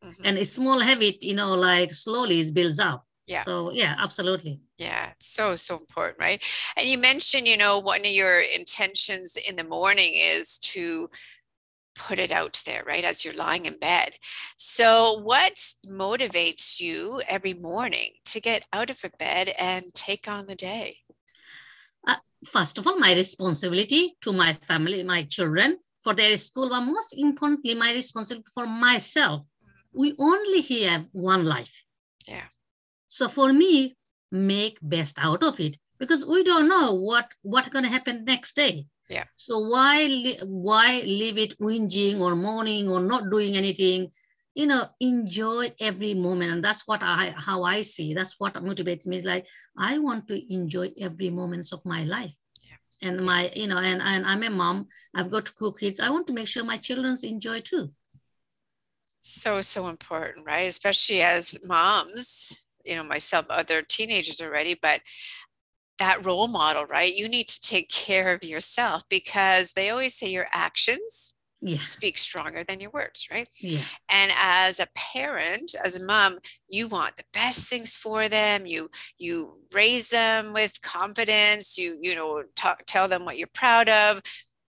mm-hmm. 0.05 0.23
and 0.25 0.39
a 0.39 0.45
small 0.45 0.81
habit 0.81 1.23
you 1.23 1.35
know 1.35 1.55
like 1.55 1.93
slowly 1.93 2.41
it 2.41 2.55
builds 2.55 2.81
up. 2.81 3.05
Yeah. 3.27 3.43
So 3.43 3.71
yeah 3.73 3.95
absolutely. 3.99 4.61
Yeah 4.79 5.11
so 5.19 5.57
so 5.57 5.77
important 5.77 6.19
right? 6.19 6.45
And 6.77 6.89
you 6.89 6.99
mentioned 6.99 7.47
you 7.47 7.57
know 7.57 7.79
one 7.79 8.01
of 8.01 8.07
your 8.07 8.41
intentions 8.41 9.37
in 9.37 9.57
the 9.57 9.65
morning 9.65 10.13
is 10.15 10.59
to 10.59 11.09
put 11.99 12.19
it 12.19 12.31
out 12.31 12.63
there 12.65 12.85
right 12.87 13.05
as 13.05 13.25
you're 13.25 13.35
lying 13.35 13.67
in 13.67 13.79
bed. 13.79 14.13
So 14.57 15.21
what 15.21 15.55
motivates 15.87 16.81
you 16.81 17.21
every 17.29 17.55
morning 17.55 18.13
to 18.27 18.41
get 18.41 18.65
out 18.73 18.89
of 18.89 19.01
a 19.05 19.11
bed 19.19 19.53
and 19.59 19.93
take 19.95 20.29
on 20.29 20.47
the 20.47 20.55
day? 20.55 20.99
Uh, 22.07 22.17
first 22.47 22.79
of 22.79 22.87
all 22.87 22.99
my 22.99 23.13
responsibility 23.15 24.17
to 24.23 24.33
my 24.33 24.53
family 24.53 25.03
my 25.03 25.25
children. 25.25 25.79
For 26.01 26.15
their 26.15 26.37
school 26.37 26.69
but 26.71 26.83
most 26.83 27.19
importantly 27.19 27.75
my 27.75 27.93
responsibility 27.93 28.49
for 28.55 28.67
myself 28.67 29.45
we 29.93 30.15
only 30.19 30.63
have 30.85 31.07
one 31.13 31.45
life. 31.45 31.85
Yeah. 32.27 32.49
So 33.09 33.29
for 33.29 33.53
me, 33.53 33.97
make 34.31 34.79
best 34.83 35.19
out 35.21 35.43
of 35.43 35.59
it 35.61 35.79
because 35.99 36.27
we 36.27 36.45
don't 36.45 36.69
know 36.69 36.95
what 36.95 37.31
what's 37.43 37.69
going 37.69 37.85
to 37.85 37.91
happen 37.91 38.25
next 38.25 38.55
day. 38.55 38.87
Yeah. 39.09 39.25
So 39.37 39.59
why 39.59 40.37
why 40.45 41.01
leave 41.05 41.39
it 41.39 41.59
whinging 41.59 42.21
or 42.21 42.37
mourning 42.37 42.89
or 42.89 43.01
not 43.01 43.31
doing 43.31 43.57
anything? 43.57 44.11
You 44.55 44.67
know, 44.67 44.87
enjoy 45.01 45.73
every 45.81 46.15
moment, 46.15 46.51
and 46.51 46.65
that's 46.65 46.87
what 46.87 47.03
I 47.03 47.33
how 47.37 47.63
I 47.63 47.83
see. 47.83 48.13
That's 48.13 48.35
what 48.39 48.55
motivates 48.55 49.07
me. 49.07 49.17
Is 49.17 49.25
like 49.25 49.47
I 49.77 49.99
want 49.99 50.29
to 50.29 50.53
enjoy 50.53 50.91
every 51.01 51.31
moments 51.31 51.73
of 51.73 51.85
my 51.85 52.05
life 52.05 52.35
and 53.03 53.25
my 53.25 53.51
you 53.55 53.67
know 53.67 53.79
and, 53.79 54.03
and 54.03 54.27
i'm 54.27 54.43
a 54.43 54.51
mom 54.51 54.87
i've 55.15 55.31
got 55.31 55.51
two 55.59 55.73
kids 55.79 56.01
i 56.01 56.11
want 56.11 56.27
to 56.27 56.33
make 56.33 56.49
sure 56.49 56.65
my 56.65 56.77
children 56.77 57.17
enjoy 57.23 57.61
too 57.61 57.91
so 59.29 59.61
so 59.61 59.89
important 59.89 60.47
right? 60.47 60.69
Especially 60.69 61.23
as 61.23 61.59
moms 61.67 62.65
you 62.85 62.95
know 62.95 63.05
myself 63.05 63.47
other 63.51 63.83
teenagers 63.83 64.41
already 64.41 64.75
but 64.81 65.01
that 65.99 66.25
role 66.25 66.49
model 66.49 66.85
right? 66.87 67.15
You 67.15 67.29
need 67.29 67.49
to 67.49 67.61
take 67.61 67.91
care 67.91 68.33
of 68.33 68.45
yourself 68.45 69.03
because 69.09 69.73
they 69.73 69.91
always 69.91 70.15
say 70.15 70.29
your 70.29 70.47
actions 70.53 71.35
yeah. 71.61 71.79
speak 71.79 72.17
stronger 72.19 72.63
than 72.63 72.79
your 72.79 72.91
words 72.91 73.27
right? 73.31 73.49
Yeah. 73.61 73.81
and 74.09 74.31
as 74.39 74.79
a 74.79 74.87
parent 74.95 75.75
as 75.85 75.97
a 75.97 76.05
mom 76.05 76.39
you 76.69 76.87
want 76.87 77.17
the 77.17 77.25
best 77.33 77.69
things 77.69 77.97
for 77.97 78.29
them. 78.29 78.65
You 78.65 78.91
you 79.19 79.59
raise 79.73 80.09
them 80.09 80.53
with 80.53 80.81
confidence. 80.83 81.77
You 81.77 81.99
you 82.01 82.15
know 82.15 82.45
talk, 82.55 82.85
tell 82.87 83.09
them 83.09 83.25
what 83.25 83.39
you're 83.39 83.49
proud 83.53 83.89
of 83.89 84.23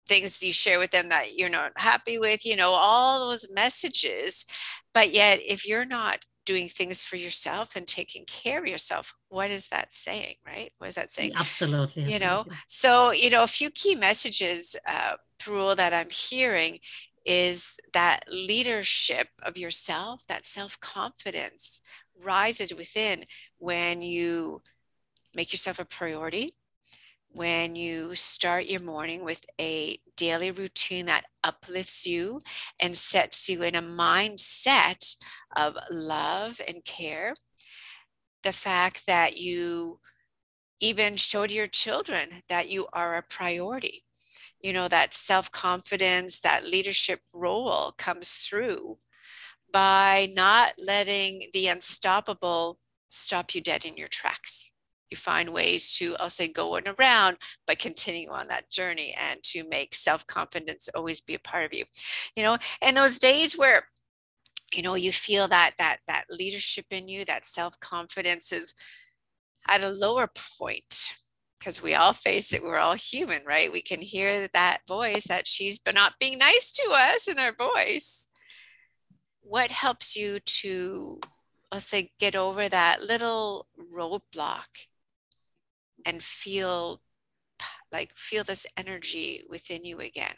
things 0.07 0.43
you 0.43 0.53
share 0.53 0.79
with 0.79 0.91
them 0.91 1.09
that 1.09 1.37
you're 1.37 1.49
not 1.49 1.73
happy 1.77 2.19
with, 2.19 2.45
you 2.45 2.57
know, 2.57 2.73
all 2.73 3.31
those 3.31 3.47
messages. 3.53 4.45
But 4.93 5.13
yet, 5.13 5.41
if 5.47 5.67
you're 5.67 5.85
not 5.85 6.25
doing 6.45 6.69
things 6.69 7.05
for 7.05 7.17
yourself 7.17 7.75
and 7.75 7.87
taking 7.87 8.25
care 8.27 8.61
of 8.61 8.67
yourself, 8.67 9.15
what 9.29 9.51
is 9.51 9.69
that 9.69 9.93
saying, 9.93 10.37
right? 10.47 10.73
What 10.79 10.89
is 10.89 10.95
that 10.97 11.11
saying? 11.11 11.33
Absolutely. 11.37 12.05
You 12.05 12.19
know, 12.19 12.45
so, 12.69 13.13
you 13.13 13.31
know, 13.31 13.43
a 13.43 13.49
few 13.49 13.71
key 13.71 13.95
messages, 13.95 14.77
uh, 14.87 15.15
Parul, 15.41 15.77
that 15.77 15.95
I'm 15.95 16.11
hearing 16.11 16.79
is 17.25 17.77
that 17.95 18.21
leadership 18.31 19.29
of 19.43 19.57
yourself, 19.57 20.23
that 20.29 20.45
self 20.45 20.79
confidence 20.81 21.81
rises 22.23 22.75
within 22.75 23.25
when 23.59 24.03
you 24.03 24.63
make 25.35 25.53
yourself 25.53 25.79
a 25.79 25.85
priority 25.85 26.53
when 27.35 27.75
you 27.75 28.15
start 28.15 28.67
your 28.67 28.83
morning 28.83 29.25
with 29.25 29.45
a 29.61 29.99
daily 30.17 30.53
routine 30.53 31.07
that 31.07 31.25
uplifts 31.43 32.07
you 32.07 32.41
and 32.81 32.97
sets 32.97 33.49
you 33.49 33.63
in 33.63 33.75
a 33.75 33.83
mindset 33.83 35.17
of 35.57 35.77
love 35.91 36.61
and 36.69 36.85
care. 36.85 37.35
The 38.45 38.53
fact 38.53 39.07
that 39.09 39.37
you 39.37 39.99
even 40.81 41.17
show 41.17 41.47
to 41.47 41.53
your 41.53 41.67
children 41.67 42.43
that 42.49 42.69
you 42.69 42.87
are 42.93 43.17
a 43.17 43.23
priority. 43.23 44.05
You 44.61 44.73
know, 44.73 44.89
that 44.89 45.13
self 45.15 45.51
confidence, 45.51 46.41
that 46.41 46.67
leadership 46.67 47.21
role 47.33 47.93
comes 47.99 48.33
through 48.33 48.99
by 49.73 50.29
not 50.35 50.75
letting 50.79 51.51
the 51.53 51.67
unstoppable 51.69 52.79
stop 53.11 53.55
you 53.55 53.61
dead 53.61 53.85
in 53.85 53.97
your 53.97 54.09
tracks 54.09 54.74
you 55.15 55.17
find 55.17 55.49
ways 55.49 55.97
to 55.97 56.17
i'll 56.19 56.29
say 56.29 56.49
go 56.49 56.75
on 56.77 56.83
around 56.99 57.37
but 57.67 57.79
continue 57.79 58.29
on 58.31 58.49
that 58.49 58.69
journey 58.69 59.15
and 59.17 59.41
to 59.45 59.63
make 59.69 59.95
self-confidence 59.95 60.89
always 60.95 61.21
be 61.21 61.35
a 61.35 61.39
part 61.39 61.65
of 61.65 61.73
you. 61.73 61.85
You 62.37 62.43
know 62.43 62.59
and 62.83 62.97
those 62.97 63.19
days 63.21 63.57
where 63.57 63.87
you 64.75 64.83
know 64.83 64.97
you 64.97 65.13
feel 65.13 65.47
that 65.49 65.73
that 65.79 65.99
that 66.09 66.25
leadership 66.31 66.87
in 66.91 67.09
you 67.09 67.25
that 67.27 67.47
self-confidence 67.47 68.53
is 68.53 68.75
at 69.69 69.83
a 69.83 69.89
lower 69.89 70.29
point 70.59 71.15
because 71.59 71.81
we 71.83 71.95
all 71.95 72.13
face 72.13 72.53
it 72.53 72.63
we're 72.63 72.79
all 72.79 72.95
human 72.95 73.43
right? 73.47 73.73
We 73.73 73.83
can 73.83 74.01
hear 74.01 74.49
that 74.53 74.81
voice 74.89 75.29
that 75.29 75.47
she's 75.47 75.79
been 75.79 75.95
not 75.95 76.15
being 76.19 76.39
nice 76.39 76.73
to 76.73 76.91
us 76.93 77.29
in 77.29 77.39
our 77.39 77.55
voice. 77.55 78.29
What 79.43 79.71
helps 79.71 80.17
you 80.17 80.41
to 80.41 81.21
I'll 81.71 81.81
say 81.81 82.11
get 82.21 82.37
over 82.37 82.69
that 82.69 83.03
little 83.03 83.67
roadblock 83.93 84.87
and 86.05 86.23
feel 86.23 87.01
like 87.93 88.13
feel 88.15 88.45
this 88.45 88.67
energy 88.77 89.43
within 89.49 89.85
you 89.85 90.01
again 90.01 90.35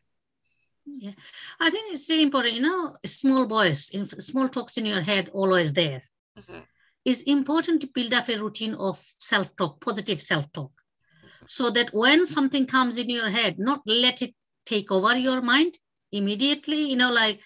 yeah 0.87 1.13
i 1.61 1.69
think 1.71 1.93
it's 1.93 2.09
really 2.09 2.23
important 2.23 2.55
you 2.55 2.61
know 2.61 2.97
small 3.05 3.47
voice 3.47 3.91
small 4.19 4.49
talks 4.49 4.77
in 4.77 4.87
your 4.87 5.01
head 5.01 5.31
always 5.33 5.73
there. 5.73 6.03
Mm-hmm. 6.39 6.61
It's 7.05 7.23
important 7.23 7.81
to 7.83 7.89
build 7.95 8.13
up 8.15 8.29
a 8.29 8.37
routine 8.37 8.75
of 8.75 8.97
self-talk 8.99 9.81
positive 9.81 10.21
self-talk 10.21 10.73
mm-hmm. 10.73 11.47
so 11.47 11.71
that 11.71 11.95
when 11.95 12.27
something 12.27 12.67
comes 12.67 12.99
in 12.99 13.09
your 13.09 13.31
head 13.31 13.59
not 13.59 13.81
let 13.87 14.23
it 14.23 14.35
take 14.65 14.91
over 14.93 15.17
your 15.17 15.41
mind 15.41 15.79
immediately 16.13 16.91
you 16.91 16.97
know 16.97 17.13
like 17.13 17.41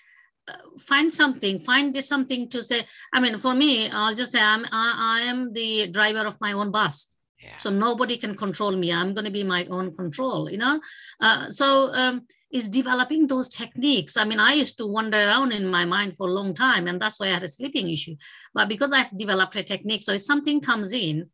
uh, 0.48 0.56
find 0.78 1.12
something 1.12 1.58
find 1.58 1.96
something 2.12 2.48
to 2.48 2.62
say 2.62 2.80
i 3.12 3.20
mean 3.20 3.38
for 3.38 3.54
me 3.54 3.90
i'll 3.90 4.14
just 4.14 4.32
say 4.32 4.42
i'm 4.42 4.64
I, 4.72 4.86
I 5.16 5.20
am 5.30 5.52
the 5.52 5.88
driver 5.88 6.26
of 6.26 6.40
my 6.40 6.52
own 6.52 6.70
bus 6.70 7.12
so 7.56 7.70
nobody 7.70 8.16
can 8.16 8.34
control 8.34 8.76
me. 8.76 8.92
I'm 8.92 9.14
going 9.14 9.24
to 9.24 9.30
be 9.30 9.44
my 9.44 9.66
own 9.70 9.92
control, 9.94 10.50
you 10.50 10.58
know? 10.58 10.80
Uh, 11.20 11.48
so 11.48 11.92
um, 11.94 12.26
is 12.52 12.68
developing 12.68 13.26
those 13.26 13.48
techniques. 13.48 14.16
I 14.16 14.24
mean, 14.24 14.40
I 14.40 14.52
used 14.52 14.78
to 14.78 14.86
wander 14.86 15.18
around 15.18 15.52
in 15.52 15.66
my 15.66 15.84
mind 15.84 16.16
for 16.16 16.28
a 16.28 16.32
long 16.32 16.54
time, 16.54 16.86
and 16.86 17.00
that's 17.00 17.18
why 17.18 17.26
I 17.26 17.30
had 17.30 17.44
a 17.44 17.48
sleeping 17.48 17.88
issue. 17.88 18.16
But 18.54 18.68
because 18.68 18.92
I've 18.92 19.16
developed 19.16 19.56
a 19.56 19.62
technique, 19.62 20.02
so 20.02 20.12
if 20.12 20.20
something 20.20 20.60
comes 20.60 20.92
in, 20.92 21.30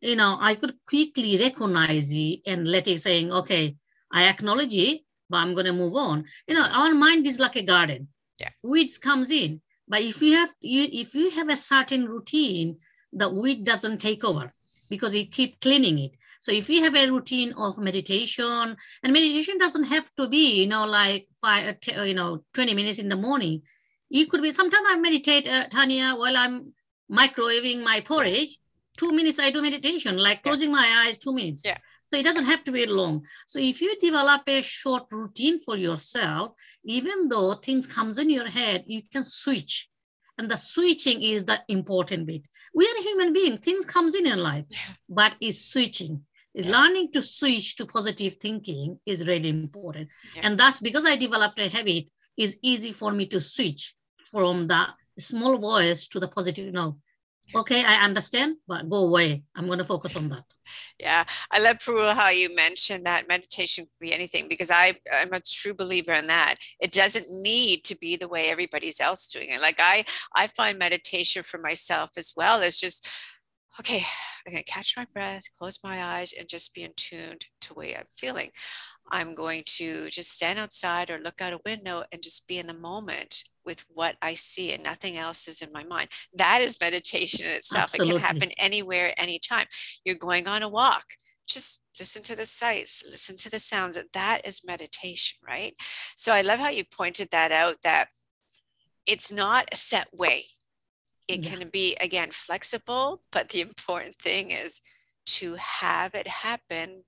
you 0.00 0.16
know, 0.16 0.38
I 0.40 0.54
could 0.54 0.74
quickly 0.88 1.38
recognize 1.38 2.10
it 2.12 2.40
and 2.46 2.66
let 2.66 2.88
it 2.88 3.00
saying, 3.00 3.32
okay, 3.32 3.76
I 4.12 4.28
acknowledge 4.28 4.74
it, 4.74 5.02
but 5.28 5.38
I'm 5.38 5.54
going 5.54 5.66
to 5.66 5.72
move 5.72 5.94
on. 5.94 6.24
You 6.48 6.54
know, 6.54 6.66
our 6.72 6.94
mind 6.94 7.26
is 7.26 7.38
like 7.38 7.56
a 7.56 7.62
garden. 7.62 8.08
Yeah. 8.38 8.48
Weeds 8.62 8.96
comes 8.96 9.30
in, 9.30 9.60
But 9.86 10.00
if 10.00 10.22
you 10.22 10.32
have 10.32 10.48
you 10.62 10.88
if 10.90 11.14
you 11.14 11.30
have 11.32 11.50
a 11.50 11.56
certain 11.56 12.06
routine, 12.06 12.78
the 13.12 13.28
weed 13.28 13.64
doesn't 13.64 13.98
take 13.98 14.24
over 14.24 14.50
because 14.90 15.14
you 15.14 15.24
keep 15.26 15.60
cleaning 15.60 15.98
it. 15.98 16.12
So 16.40 16.52
if 16.52 16.68
you 16.68 16.82
have 16.82 16.96
a 16.96 17.10
routine 17.10 17.52
of 17.56 17.78
meditation, 17.78 18.76
and 19.02 19.12
meditation 19.12 19.58
doesn't 19.58 19.84
have 19.84 20.10
to 20.16 20.28
be, 20.28 20.62
you 20.62 20.68
know, 20.68 20.84
like 20.86 21.28
five, 21.40 21.76
uh, 21.96 22.02
you 22.02 22.14
know, 22.14 22.44
20 22.54 22.74
minutes 22.74 22.98
in 22.98 23.08
the 23.08 23.16
morning. 23.16 23.62
You 24.08 24.26
could 24.26 24.42
be, 24.42 24.50
sometimes 24.50 24.86
I 24.88 24.98
meditate, 24.98 25.46
uh, 25.46 25.66
Tanya, 25.68 26.14
while 26.16 26.36
I'm 26.36 26.72
microwaving 27.10 27.82
my 27.84 28.00
porridge. 28.00 28.58
Two 28.96 29.12
minutes 29.12 29.38
I 29.38 29.50
do 29.50 29.62
meditation, 29.62 30.18
like 30.18 30.42
closing 30.42 30.72
my 30.72 31.04
eyes, 31.06 31.16
two 31.16 31.32
minutes. 31.32 31.62
Yeah. 31.64 31.78
So 32.04 32.16
it 32.16 32.24
doesn't 32.24 32.46
have 32.46 32.64
to 32.64 32.72
be 32.72 32.86
long. 32.86 33.24
So 33.46 33.60
if 33.60 33.80
you 33.80 33.96
develop 34.00 34.42
a 34.48 34.62
short 34.62 35.04
routine 35.12 35.58
for 35.58 35.76
yourself, 35.76 36.52
even 36.84 37.28
though 37.28 37.52
things 37.52 37.86
comes 37.86 38.18
in 38.18 38.28
your 38.28 38.48
head, 38.48 38.84
you 38.86 39.02
can 39.10 39.22
switch. 39.24 39.89
And 40.40 40.50
the 40.50 40.56
switching 40.56 41.20
is 41.20 41.44
the 41.44 41.60
important 41.68 42.24
bit. 42.24 42.40
We 42.74 42.86
are 42.86 43.02
human 43.02 43.34
beings, 43.34 43.60
things 43.60 43.84
comes 43.84 44.14
in 44.14 44.26
in 44.26 44.38
life, 44.38 44.66
but 45.06 45.36
it's 45.38 45.66
switching. 45.66 46.22
Yeah. 46.54 46.70
Learning 46.70 47.12
to 47.12 47.20
switch 47.20 47.76
to 47.76 47.84
positive 47.84 48.36
thinking 48.36 48.98
is 49.04 49.28
really 49.28 49.50
important. 49.50 50.08
Yeah. 50.34 50.40
And 50.44 50.58
thus, 50.58 50.80
because 50.80 51.04
I 51.04 51.16
developed 51.16 51.60
a 51.60 51.68
habit, 51.68 52.08
is 52.38 52.56
easy 52.62 52.92
for 52.92 53.12
me 53.12 53.26
to 53.26 53.38
switch 53.38 53.94
from 54.30 54.66
the 54.66 54.86
small 55.18 55.58
voice 55.58 56.08
to 56.08 56.18
the 56.18 56.28
positive 56.28 56.72
no 56.72 56.96
okay 57.54 57.84
i 57.84 58.04
understand 58.04 58.56
but 58.66 58.88
go 58.88 59.06
away. 59.08 59.42
I'm 59.54 59.66
going 59.66 59.78
to 59.78 59.84
focus 59.84 60.16
on 60.16 60.28
that. 60.30 60.44
Yeah 60.98 61.24
i 61.50 61.58
love 61.58 61.78
Parul 61.78 62.14
how 62.14 62.30
you 62.30 62.54
mentioned 62.54 63.06
that 63.06 63.28
meditation 63.28 63.84
can 63.84 64.08
be 64.08 64.14
anything 64.14 64.48
because 64.48 64.70
i 64.70 64.94
i'm 65.12 65.32
a 65.32 65.40
true 65.40 65.74
believer 65.74 66.12
in 66.12 66.26
that. 66.28 66.56
It 66.80 66.92
doesn't 66.92 67.26
need 67.42 67.84
to 67.84 67.96
be 67.96 68.16
the 68.16 68.28
way 68.28 68.50
everybody's 68.50 69.00
else 69.00 69.26
doing 69.26 69.50
it. 69.50 69.60
Like 69.60 69.80
i 69.80 70.04
i 70.34 70.46
find 70.46 70.78
meditation 70.78 71.42
for 71.42 71.58
myself 71.58 72.10
as 72.16 72.32
well 72.36 72.60
as 72.60 72.78
just 72.78 73.08
okay 73.78 74.02
i'm 74.46 74.52
going 74.52 74.62
to 74.62 74.72
catch 74.72 74.94
my 74.96 75.06
breath 75.12 75.44
close 75.56 75.78
my 75.84 76.02
eyes 76.02 76.34
and 76.38 76.48
just 76.48 76.74
be 76.74 76.82
in 76.82 76.92
tuned 76.96 77.44
to 77.60 77.74
way 77.74 77.94
i'm 77.96 78.04
feeling 78.14 78.50
I'm 79.10 79.34
going 79.34 79.62
to 79.66 80.08
just 80.08 80.32
stand 80.32 80.58
outside 80.58 81.10
or 81.10 81.18
look 81.18 81.40
out 81.40 81.52
a 81.52 81.60
window 81.64 82.04
and 82.12 82.22
just 82.22 82.46
be 82.46 82.58
in 82.58 82.66
the 82.66 82.74
moment 82.74 83.44
with 83.64 83.84
what 83.88 84.16
I 84.22 84.34
see 84.34 84.72
and 84.72 84.82
nothing 84.82 85.16
else 85.16 85.48
is 85.48 85.62
in 85.62 85.72
my 85.72 85.84
mind. 85.84 86.08
That 86.34 86.60
is 86.60 86.80
meditation 86.80 87.46
in 87.46 87.52
itself. 87.52 87.84
Absolutely. 87.84 88.16
It 88.16 88.18
can 88.18 88.26
happen 88.26 88.50
anywhere, 88.58 89.14
anytime. 89.20 89.66
You're 90.04 90.14
going 90.14 90.46
on 90.46 90.62
a 90.62 90.68
walk. 90.68 91.04
Just 91.46 91.82
listen 91.98 92.22
to 92.22 92.36
the 92.36 92.46
sights, 92.46 93.02
listen 93.10 93.36
to 93.38 93.50
the 93.50 93.58
sounds. 93.58 93.98
That 94.12 94.42
is 94.44 94.64
meditation, 94.64 95.38
right? 95.46 95.74
So 96.14 96.32
I 96.32 96.42
love 96.42 96.60
how 96.60 96.70
you 96.70 96.84
pointed 96.84 97.30
that 97.32 97.50
out 97.50 97.76
that 97.82 98.08
it's 99.06 99.32
not 99.32 99.68
a 99.72 99.76
set 99.76 100.08
way. 100.16 100.46
It 101.26 101.44
yeah. 101.44 101.50
can 101.50 101.68
be, 101.68 101.96
again, 102.00 102.30
flexible, 102.30 103.22
but 103.32 103.48
the 103.48 103.60
important 103.60 104.14
thing 104.14 104.52
is 104.52 104.80
to 105.26 105.56
have 105.56 106.14
it 106.14 106.28
happen 106.28 107.04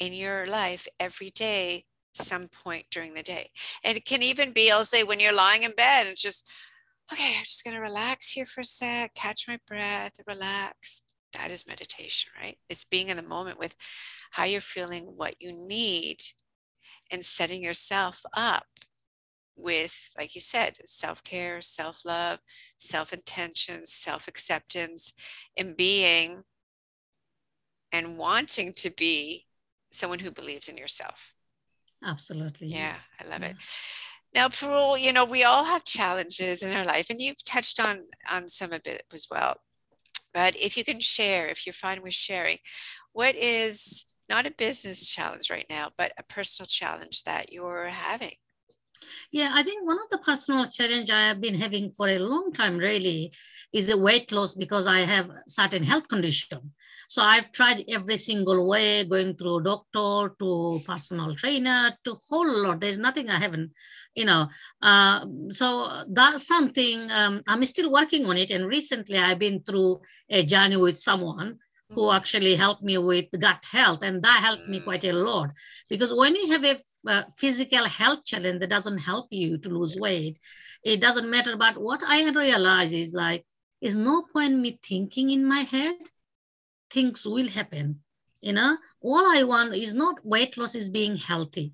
in 0.00 0.12
your 0.12 0.46
life 0.46 0.86
every 1.00 1.30
day 1.30 1.84
some 2.14 2.48
point 2.48 2.86
during 2.90 3.14
the 3.14 3.22
day. 3.22 3.50
And 3.84 3.96
it 3.96 4.04
can 4.04 4.22
even 4.22 4.52
be 4.52 4.70
i'll 4.70 4.84
say 4.84 5.04
when 5.04 5.20
you're 5.20 5.34
lying 5.34 5.62
in 5.62 5.72
bed 5.72 6.06
it's 6.06 6.22
just 6.22 6.48
okay 7.12 7.34
i'm 7.38 7.44
just 7.44 7.64
going 7.64 7.74
to 7.74 7.82
relax 7.82 8.32
here 8.32 8.46
for 8.46 8.62
a 8.62 8.64
sec 8.64 9.14
catch 9.14 9.46
my 9.48 9.58
breath 9.66 10.12
relax. 10.26 11.02
That 11.34 11.50
is 11.50 11.66
meditation 11.66 12.32
right? 12.40 12.56
It's 12.68 12.84
being 12.84 13.08
in 13.08 13.16
the 13.16 13.22
moment 13.22 13.58
with 13.58 13.76
how 14.30 14.44
you're 14.44 14.60
feeling 14.60 15.14
what 15.16 15.34
you 15.40 15.52
need 15.52 16.18
and 17.10 17.24
setting 17.24 17.62
yourself 17.62 18.22
up 18.34 18.66
with 19.56 20.10
like 20.16 20.34
you 20.34 20.40
said 20.40 20.78
self-care 20.86 21.60
self-love 21.60 22.38
self-intention 22.78 23.84
self-acceptance 23.84 25.12
and 25.58 25.76
being 25.76 26.44
and 27.92 28.16
wanting 28.16 28.72
to 28.72 28.90
be 28.90 29.47
someone 29.92 30.18
who 30.18 30.30
believes 30.30 30.68
in 30.68 30.76
yourself. 30.76 31.34
Absolutely. 32.04 32.68
Yeah, 32.68 32.90
yes. 32.90 33.08
I 33.20 33.28
love 33.28 33.40
yeah. 33.40 33.48
it. 33.48 33.56
Now, 34.34 34.48
Parul, 34.48 35.00
you 35.00 35.12
know, 35.12 35.24
we 35.24 35.44
all 35.44 35.64
have 35.64 35.84
challenges 35.84 36.62
in 36.62 36.76
our 36.76 36.84
life, 36.84 37.08
and 37.10 37.20
you've 37.20 37.42
touched 37.44 37.80
on 37.80 38.02
on 38.30 38.48
some 38.48 38.72
of 38.72 38.82
it 38.86 39.02
as 39.12 39.26
well. 39.30 39.56
But 40.34 40.54
if 40.56 40.76
you 40.76 40.84
can 40.84 41.00
share, 41.00 41.48
if 41.48 41.66
you're 41.66 41.72
fine 41.72 42.02
with 42.02 42.14
sharing, 42.14 42.58
what 43.12 43.34
is 43.34 44.04
not 44.28 44.46
a 44.46 44.50
business 44.50 45.10
challenge 45.10 45.50
right 45.50 45.66
now, 45.70 45.90
but 45.96 46.12
a 46.18 46.22
personal 46.22 46.66
challenge 46.66 47.24
that 47.24 47.50
you're 47.52 47.86
having? 47.86 48.34
Yeah, 49.32 49.52
I 49.54 49.62
think 49.62 49.86
one 49.86 49.98
of 49.98 50.08
the 50.10 50.18
personal 50.18 50.64
challenge 50.66 51.10
I 51.10 51.22
have 51.28 51.40
been 51.40 51.54
having 51.54 51.92
for 51.92 52.08
a 52.08 52.18
long 52.18 52.52
time 52.52 52.78
really 52.78 53.32
is 53.72 53.90
a 53.90 53.96
weight 53.96 54.32
loss 54.32 54.54
because 54.54 54.86
I 54.86 55.00
have 55.00 55.30
certain 55.46 55.82
health 55.82 56.08
condition. 56.08 56.72
So 57.08 57.22
I've 57.22 57.50
tried 57.52 57.84
every 57.88 58.18
single 58.18 58.66
way, 58.66 59.04
going 59.04 59.34
through 59.34 59.62
doctor 59.62 60.34
to 60.38 60.80
personal 60.86 61.34
trainer 61.34 61.96
to 62.04 62.16
whole 62.28 62.62
lot. 62.62 62.80
There's 62.80 62.98
nothing 62.98 63.30
I 63.30 63.38
haven't, 63.38 63.72
you 64.14 64.26
know. 64.26 64.48
Uh, 64.82 65.24
so 65.48 65.90
that's 66.10 66.46
something 66.46 67.10
um, 67.10 67.42
I'm 67.48 67.64
still 67.64 67.90
working 67.90 68.26
on 68.26 68.36
it. 68.36 68.50
And 68.50 68.66
recently 68.66 69.18
I've 69.18 69.38
been 69.38 69.62
through 69.62 70.00
a 70.28 70.42
journey 70.44 70.76
with 70.76 70.98
someone 70.98 71.58
who 71.90 72.02
mm-hmm. 72.02 72.16
actually 72.16 72.54
helped 72.54 72.82
me 72.82 72.98
with 72.98 73.26
gut 73.38 73.64
health 73.72 74.02
and 74.02 74.22
that 74.22 74.40
helped 74.42 74.68
me 74.68 74.80
quite 74.80 75.04
a 75.04 75.12
lot 75.12 75.50
because 75.88 76.12
when 76.14 76.34
you 76.34 76.50
have 76.52 76.64
a 76.64 76.76
uh, 77.06 77.22
physical 77.36 77.84
health 77.86 78.24
challenge 78.24 78.60
that 78.60 78.70
doesn't 78.70 78.98
help 78.98 79.26
you 79.30 79.56
to 79.58 79.68
lose 79.68 79.96
weight 79.98 80.38
it 80.82 81.00
doesn't 81.00 81.30
matter 81.30 81.56
but 81.56 81.78
what 81.78 82.00
i 82.06 82.28
realize 82.30 82.92
is 82.92 83.14
like 83.14 83.44
is 83.80 83.96
no 83.96 84.22
point 84.32 84.58
me 84.58 84.76
thinking 84.82 85.30
in 85.30 85.46
my 85.46 85.60
head 85.60 85.94
things 86.90 87.26
will 87.26 87.48
happen. 87.48 88.00
You 88.40 88.52
know, 88.52 88.76
all 89.02 89.24
I 89.36 89.42
want 89.42 89.74
is 89.74 89.94
not 89.94 90.24
weight 90.24 90.56
loss 90.56 90.74
is 90.74 90.90
being 90.90 91.16
healthy. 91.16 91.72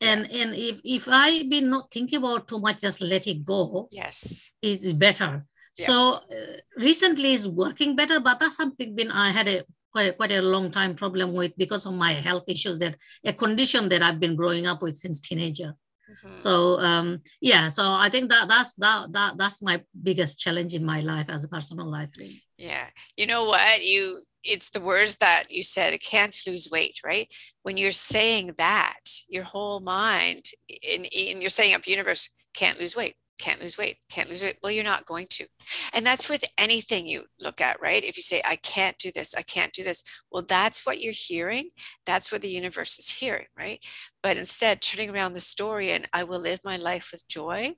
And 0.00 0.30
and 0.30 0.54
if 0.54 0.80
if 0.84 1.08
I 1.08 1.42
been 1.44 1.70
not 1.70 1.90
thinking 1.90 2.18
about 2.18 2.48
too 2.48 2.58
much, 2.58 2.80
just 2.80 3.00
let 3.00 3.26
it 3.26 3.44
go. 3.44 3.88
Yes, 3.90 4.52
it's 4.62 4.92
better. 4.92 5.46
Yeah. 5.78 5.86
So 5.86 6.14
uh, 6.14 6.56
recently 6.76 7.32
is 7.32 7.48
working 7.48 7.96
better, 7.96 8.20
but 8.20 8.40
that's 8.40 8.56
something 8.56 8.94
been 8.94 9.10
I 9.10 9.30
had 9.30 9.48
a 9.48 9.64
quite, 9.92 10.16
quite 10.16 10.32
a 10.32 10.42
long 10.42 10.70
time 10.70 10.94
problem 10.94 11.32
with 11.32 11.56
because 11.56 11.86
of 11.86 11.94
my 11.94 12.12
health 12.12 12.48
issues 12.48 12.78
that 12.78 12.96
a 13.24 13.32
condition 13.32 13.88
that 13.88 14.02
I've 14.02 14.20
been 14.20 14.36
growing 14.36 14.66
up 14.66 14.82
with 14.82 14.96
since 14.96 15.20
teenager. 15.20 15.74
Mm-hmm. 16.10 16.36
So 16.36 16.80
um, 16.80 17.20
yeah, 17.40 17.68
so 17.68 17.92
I 17.92 18.08
think 18.08 18.30
that 18.30 18.48
that's 18.48 18.74
that 18.74 19.12
that 19.12 19.38
that's 19.38 19.62
my 19.62 19.82
biggest 20.02 20.40
challenge 20.40 20.74
in 20.74 20.84
my 20.84 21.00
life 21.00 21.30
as 21.30 21.44
a 21.44 21.48
personal 21.48 21.86
life. 21.86 22.10
Yeah, 22.58 22.86
you 23.16 23.26
know 23.26 23.44
what 23.44 23.84
you 23.84 24.22
it's 24.42 24.70
the 24.70 24.80
words 24.80 25.18
that 25.18 25.44
you 25.50 25.62
said 25.62 25.92
it 25.92 26.02
can't 26.02 26.36
lose 26.46 26.70
weight 26.70 26.98
right 27.04 27.28
when 27.62 27.76
you're 27.76 27.92
saying 27.92 28.54
that 28.56 29.00
your 29.28 29.44
whole 29.44 29.80
mind 29.80 30.46
in, 30.68 31.04
in 31.04 31.40
you're 31.40 31.50
saying 31.50 31.74
up 31.74 31.86
universe 31.86 32.30
can't 32.54 32.80
lose 32.80 32.96
weight 32.96 33.16
can't 33.40 33.60
lose 33.60 33.78
weight, 33.78 33.98
can't 34.10 34.28
lose 34.28 34.42
weight. 34.42 34.58
Well, 34.62 34.72
you're 34.72 34.84
not 34.84 35.06
going 35.06 35.26
to. 35.30 35.46
And 35.92 36.04
that's 36.04 36.28
with 36.28 36.44
anything 36.58 37.06
you 37.06 37.24
look 37.40 37.60
at, 37.60 37.80
right? 37.80 38.04
If 38.04 38.16
you 38.16 38.22
say, 38.22 38.42
I 38.46 38.56
can't 38.56 38.98
do 38.98 39.10
this, 39.12 39.34
I 39.34 39.42
can't 39.42 39.72
do 39.72 39.82
this, 39.82 40.02
well, 40.30 40.44
that's 40.46 40.86
what 40.86 41.00
you're 41.00 41.12
hearing. 41.16 41.70
That's 42.06 42.30
what 42.30 42.42
the 42.42 42.48
universe 42.48 42.98
is 42.98 43.10
hearing, 43.10 43.46
right? 43.58 43.80
But 44.22 44.36
instead, 44.36 44.82
turning 44.82 45.10
around 45.10 45.32
the 45.32 45.40
story 45.40 45.92
and 45.92 46.06
I 46.12 46.24
will 46.24 46.40
live 46.40 46.60
my 46.64 46.76
life 46.76 47.10
with 47.12 47.28
joy 47.28 47.74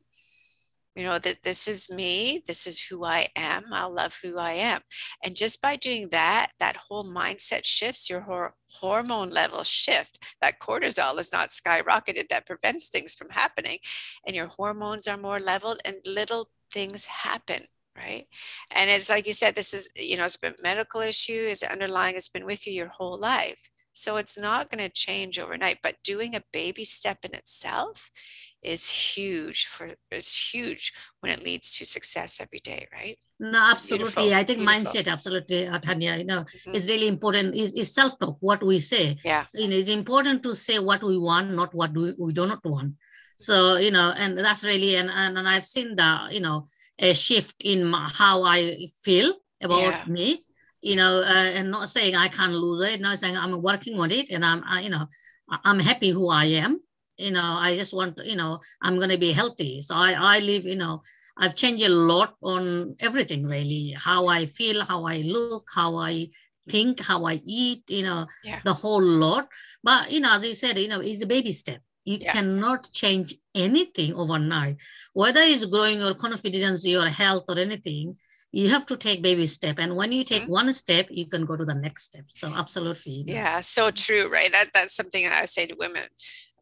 you 0.94 1.04
know 1.04 1.18
that 1.18 1.42
this 1.42 1.66
is 1.68 1.90
me 1.90 2.42
this 2.46 2.66
is 2.66 2.84
who 2.86 3.04
i 3.04 3.26
am 3.36 3.64
i'll 3.72 3.92
love 3.94 4.18
who 4.22 4.38
i 4.38 4.52
am. 4.52 4.80
And 5.24 5.36
just 5.36 5.60
by 5.62 5.76
doing 5.76 6.08
that 6.10 6.48
that 6.58 6.76
whole 6.76 7.04
mindset 7.04 7.64
shifts 7.64 8.10
your 8.10 8.20
hor- 8.20 8.54
hormone 8.68 9.30
levels 9.30 9.68
shift. 9.68 10.18
That 10.40 10.58
cortisol 10.60 11.18
is 11.18 11.32
not 11.32 11.50
skyrocketed 11.50 12.28
that 12.28 12.46
prevents 12.46 12.88
things 12.88 13.14
from 13.14 13.28
happening 13.30 13.78
and 14.26 14.36
your 14.36 14.46
hormones 14.46 15.06
are 15.06 15.16
more 15.16 15.40
leveled 15.40 15.80
and 15.84 15.96
little 16.06 16.50
things 16.72 17.06
happen 17.06 17.64
right? 17.94 18.26
And 18.74 18.88
it's 18.88 19.10
like 19.10 19.26
you 19.26 19.34
said 19.34 19.54
this 19.54 19.74
is 19.74 19.92
you 19.96 20.16
know 20.16 20.24
it's 20.24 20.36
been 20.36 20.54
medical 20.62 21.00
issue 21.02 21.46
it's 21.50 21.62
underlying 21.62 22.16
it's 22.16 22.28
been 22.28 22.46
with 22.46 22.66
you 22.66 22.72
your 22.72 22.88
whole 22.88 23.18
life. 23.18 23.70
So 23.94 24.16
it's 24.16 24.40
not 24.40 24.70
going 24.70 24.82
to 24.82 24.88
change 24.88 25.38
overnight, 25.38 25.80
but 25.82 25.96
doing 26.02 26.34
a 26.34 26.42
baby 26.50 26.82
step 26.82 27.18
in 27.24 27.34
itself 27.34 28.10
is 28.62 28.88
huge 28.88 29.66
for 29.66 29.90
it's 30.10 30.52
huge 30.52 30.92
when 31.20 31.32
it 31.32 31.44
leads 31.44 31.76
to 31.78 31.84
success 31.84 32.40
every 32.40 32.60
day, 32.60 32.86
right? 32.92 33.18
No, 33.40 33.70
absolutely. 33.70 34.12
Beautiful. 34.12 34.34
I 34.34 34.44
think 34.44 34.58
Beautiful. 34.60 35.02
mindset, 35.02 35.10
absolutely, 35.10 35.68
Tanya, 35.80 36.16
you 36.16 36.24
know, 36.24 36.42
mm-hmm. 36.44 36.74
is 36.74 36.88
really 36.88 37.08
important. 37.08 37.54
Is, 37.54 37.74
is 37.74 37.94
self-talk, 37.94 38.36
what 38.40 38.62
we 38.62 38.78
say. 38.78 39.16
Yeah. 39.24 39.46
So, 39.46 39.58
you 39.58 39.68
know, 39.68 39.76
it's 39.76 39.88
important 39.88 40.42
to 40.44 40.54
say 40.54 40.78
what 40.78 41.02
we 41.02 41.18
want, 41.18 41.50
not 41.50 41.74
what 41.74 41.92
we, 41.92 42.14
we 42.18 42.32
do 42.32 42.46
not 42.46 42.64
want. 42.64 42.94
So, 43.36 43.76
you 43.76 43.90
know, 43.90 44.12
and 44.16 44.38
that's 44.38 44.64
really, 44.64 44.94
and, 44.96 45.10
and, 45.10 45.36
and 45.36 45.48
I've 45.48 45.66
seen 45.66 45.96
the, 45.96 46.28
you 46.30 46.40
know, 46.40 46.66
a 46.98 47.14
shift 47.14 47.56
in 47.60 47.84
my, 47.84 48.08
how 48.14 48.44
I 48.44 48.86
feel 49.02 49.34
about 49.60 49.80
yeah. 49.80 50.04
me 50.06 50.42
you 50.82 50.96
know, 50.96 51.22
uh, 51.22 51.50
and 51.54 51.70
not 51.70 51.88
saying 51.88 52.16
I 52.16 52.28
can't 52.28 52.52
lose 52.52 52.80
it, 52.80 53.00
not 53.00 53.16
saying 53.16 53.36
I'm 53.36 53.62
working 53.62 53.98
on 54.00 54.10
it 54.10 54.30
and 54.30 54.44
I'm, 54.44 54.64
I, 54.66 54.80
you 54.80 54.90
know, 54.90 55.06
I'm 55.48 55.78
happy 55.78 56.10
who 56.10 56.28
I 56.28 56.46
am. 56.46 56.80
You 57.16 57.30
know, 57.30 57.56
I 57.58 57.76
just 57.76 57.94
want, 57.94 58.20
you 58.24 58.36
know, 58.36 58.60
I'm 58.82 58.96
going 58.96 59.10
to 59.10 59.18
be 59.18 59.32
healthy. 59.32 59.80
So 59.80 59.94
I, 59.96 60.12
I 60.12 60.38
live, 60.40 60.64
you 60.64 60.76
know, 60.76 61.02
I've 61.36 61.54
changed 61.54 61.84
a 61.84 61.88
lot 61.88 62.34
on 62.42 62.96
everything 63.00 63.44
really, 63.44 63.94
how 63.98 64.26
I 64.28 64.46
feel, 64.46 64.84
how 64.84 65.04
I 65.06 65.18
look, 65.18 65.68
how 65.74 65.96
I 65.96 66.28
think, 66.68 67.00
how 67.00 67.24
I 67.26 67.40
eat, 67.44 67.82
you 67.88 68.02
know, 68.02 68.26
Yeah. 68.44 68.60
the 68.64 68.72
whole 68.72 69.02
lot. 69.02 69.48
But 69.82 70.10
you 70.12 70.20
know, 70.20 70.34
as 70.34 70.44
I 70.44 70.52
said, 70.52 70.78
you 70.78 70.88
know, 70.88 71.00
it's 71.00 71.22
a 71.22 71.26
baby 71.26 71.52
step. 71.52 71.80
You 72.04 72.18
Yeah. 72.18 72.32
cannot 72.32 72.90
change 72.92 73.34
anything 73.54 74.14
overnight, 74.14 74.76
whether 75.12 75.40
it's 75.40 75.64
growing 75.66 76.00
your 76.00 76.14
confidence, 76.14 76.86
your 76.86 77.08
health, 77.08 77.44
or 77.48 77.58
anything. 77.58 78.16
You 78.54 78.68
have 78.68 78.84
to 78.86 78.98
take 78.98 79.22
baby 79.22 79.46
step, 79.46 79.76
and 79.78 79.96
when 79.96 80.12
you 80.12 80.24
take 80.24 80.42
Mhm. 80.42 80.48
one 80.48 80.72
step, 80.74 81.06
you 81.10 81.26
can 81.26 81.46
go 81.46 81.56
to 81.56 81.64
the 81.64 81.74
next 81.74 82.04
step. 82.04 82.24
So 82.28 82.52
absolutely. 82.54 83.24
Yeah, 83.26 83.60
so 83.60 83.90
true, 83.90 84.28
right? 84.28 84.52
That 84.52 84.72
that's 84.74 84.94
something 84.94 85.26
I 85.26 85.46
say 85.46 85.66
to 85.66 85.74
women. 85.74 86.08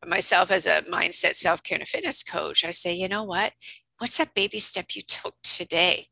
Myself 0.06 0.50
as 0.50 0.66
a 0.66 0.82
mindset, 0.82 1.36
self-care, 1.36 1.76
and 1.76 1.82
a 1.82 1.86
fitness 1.86 2.22
coach, 2.22 2.64
I 2.64 2.70
say, 2.70 2.94
you 2.94 3.08
know 3.08 3.22
what? 3.22 3.52
What's 3.98 4.16
that 4.16 4.34
baby 4.34 4.58
step 4.58 4.86
you 4.94 5.02
took 5.02 5.34
today? 5.42 6.06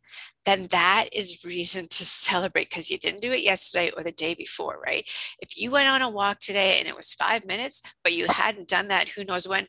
Then 0.44 0.66
that 0.70 1.06
is 1.12 1.44
reason 1.44 1.88
to 1.88 2.04
celebrate 2.04 2.68
because 2.68 2.90
you 2.90 2.98
didn't 2.98 3.22
do 3.22 3.32
it 3.32 3.42
yesterday 3.42 3.90
or 3.96 4.02
the 4.02 4.12
day 4.12 4.34
before, 4.34 4.78
right? 4.84 5.08
If 5.40 5.56
you 5.56 5.70
went 5.70 5.88
on 5.88 6.02
a 6.02 6.10
walk 6.10 6.38
today 6.38 6.78
and 6.78 6.88
it 6.88 6.96
was 6.96 7.14
five 7.14 7.46
minutes, 7.46 7.82
but 8.04 8.14
you 8.14 8.26
hadn't 8.28 8.68
done 8.68 8.88
that, 8.88 9.08
who 9.08 9.24
knows 9.24 9.48
when, 9.48 9.66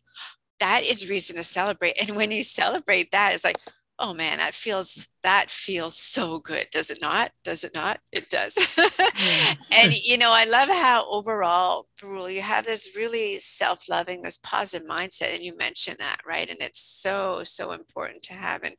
that 0.60 0.84
is 0.84 1.10
reason 1.10 1.38
to 1.38 1.44
celebrate. 1.44 1.96
And 2.02 2.18
when 2.18 2.32
you 2.32 2.44
celebrate 2.44 3.12
that, 3.12 3.34
it's 3.34 3.46
like, 3.46 3.58
oh 4.00 4.14
man, 4.14 4.38
that 4.38 4.54
feels 4.54 5.08
that 5.24 5.50
feels 5.50 5.98
so 5.98 6.40
good, 6.40 6.68
does 6.72 6.90
it 6.90 7.00
not? 7.02 7.32
Does 7.44 7.64
it 7.66 7.76
not? 7.76 8.00
It 8.12 8.30
does. 8.30 8.56
Yes. 9.20 9.70
and 9.76 9.94
you 9.94 10.18
know, 10.18 10.32
I 10.32 10.46
love 10.46 10.70
how 10.70 11.06
overall, 11.10 11.88
Parul, 12.02 12.34
you 12.34 12.42
have 12.42 12.66
this 12.66 12.96
really 12.96 13.38
self-loving, 13.38 14.22
this 14.22 14.38
positive 14.38 14.88
mindset, 14.88 15.36
and 15.36 15.44
you 15.44 15.58
mentioned 15.58 15.98
that, 16.00 16.20
right? 16.26 16.50
And 16.50 16.60
it's 16.62 16.82
so, 16.82 17.42
so 17.44 17.74
important 17.74 18.24
to 18.24 18.34
have 18.34 18.64
in 18.64 18.74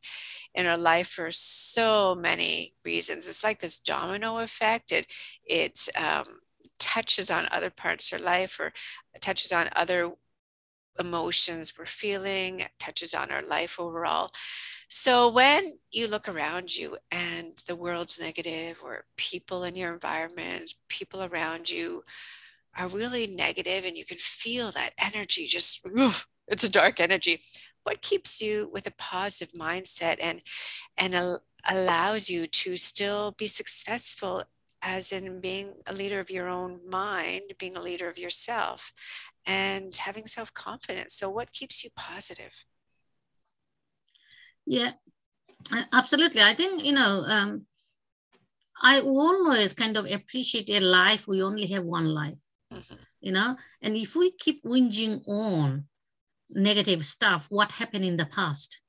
in 0.54 0.66
our 0.66 0.78
life 0.78 1.09
for 1.09 1.30
so 1.30 2.14
many 2.14 2.74
reasons. 2.85 3.28
It's 3.28 3.44
like 3.44 3.61
this 3.61 3.78
domino 3.78 4.38
effect. 4.38 4.92
It 4.92 5.06
it 5.44 5.88
um, 5.98 6.24
touches 6.78 7.30
on 7.30 7.46
other 7.50 7.70
parts 7.70 8.12
of 8.12 8.22
life 8.22 8.59
or 8.59 8.72
touches 9.20 9.52
on 9.52 9.68
other 9.76 10.12
emotions 10.98 11.74
we're 11.78 11.87
feeling, 11.87 12.62
touches 12.78 13.14
on 13.14 13.30
our 13.30 13.42
life 13.42 13.78
overall. 13.78 14.30
So 14.92 15.29
when 15.29 15.64
you 15.92 16.09
look 16.09 16.29
around 16.29 16.76
you 16.76 16.96
and 17.12 17.57
the 17.68 17.76
world's 17.76 18.20
negative, 18.20 18.81
or 18.83 19.05
people 19.16 19.62
in 19.62 19.76
your 19.76 19.92
environment, 19.94 20.74
people 20.88 21.22
around 21.22 21.70
you 21.70 22.03
are 22.76 22.88
really 22.88 23.29
negative, 23.29 23.85
and 23.85 23.96
you 23.96 24.05
can 24.05 24.16
feel 24.18 24.72
that 24.72 24.90
energy 24.98 25.46
just, 25.46 25.87
oof, 25.87 26.26
it's 26.48 26.64
a 26.64 26.70
dark 26.70 26.98
energy. 26.98 27.40
What 27.85 28.03
keeps 28.03 28.42
you 28.42 28.68
with 28.72 28.88
a 28.88 28.92
positive 28.98 29.55
mindset 29.55 30.16
and 30.20 30.42
and 30.98 31.14
al- 31.14 31.44
allows 31.70 32.29
you 32.29 32.48
to 32.48 32.76
still 32.76 33.33
be 33.38 33.46
successful 33.46 34.42
as 34.83 35.12
in 35.12 35.40
being 35.40 35.72
a 35.87 35.92
leader 35.92 36.18
of 36.18 36.31
your 36.31 36.48
own 36.48 36.81
mind, 36.90 37.42
being 37.59 37.76
a 37.76 37.83
leader 37.83 38.09
of 38.09 38.18
yourself, 38.18 38.92
and 39.46 39.94
having 39.94 40.26
self 40.26 40.53
confidence. 40.53 41.14
So, 41.14 41.31
what 41.31 41.53
keeps 41.53 41.85
you 41.85 41.90
positive? 41.96 42.64
Yeah, 44.66 44.92
uh, 45.73 45.85
absolutely. 45.92 46.42
I 46.42 46.55
think, 46.55 46.85
you 46.85 46.92
know, 46.92 47.25
um, 47.27 47.66
I 48.83 49.01
always 49.01 49.73
kind 49.75 49.96
of 49.96 50.07
appreciate 50.07 50.70
a 50.70 50.81
life. 50.81 51.27
We 51.29 51.42
only 51.42 51.66
have 51.66 51.85
one 51.85 52.07
life, 52.07 52.38
Mhm. 52.73 52.99
you 53.20 53.33
know, 53.33 53.57
and 53.83 53.96
if 53.96 54.14
we 54.16 54.33
keep 54.33 54.64
whinging 54.64 55.23
on 55.29 55.88
negative 56.49 57.05
stuff, 57.05 57.51
what 57.51 57.73
happened 57.73 58.05
in 58.05 58.16
the 58.16 58.27
past, 58.27 58.81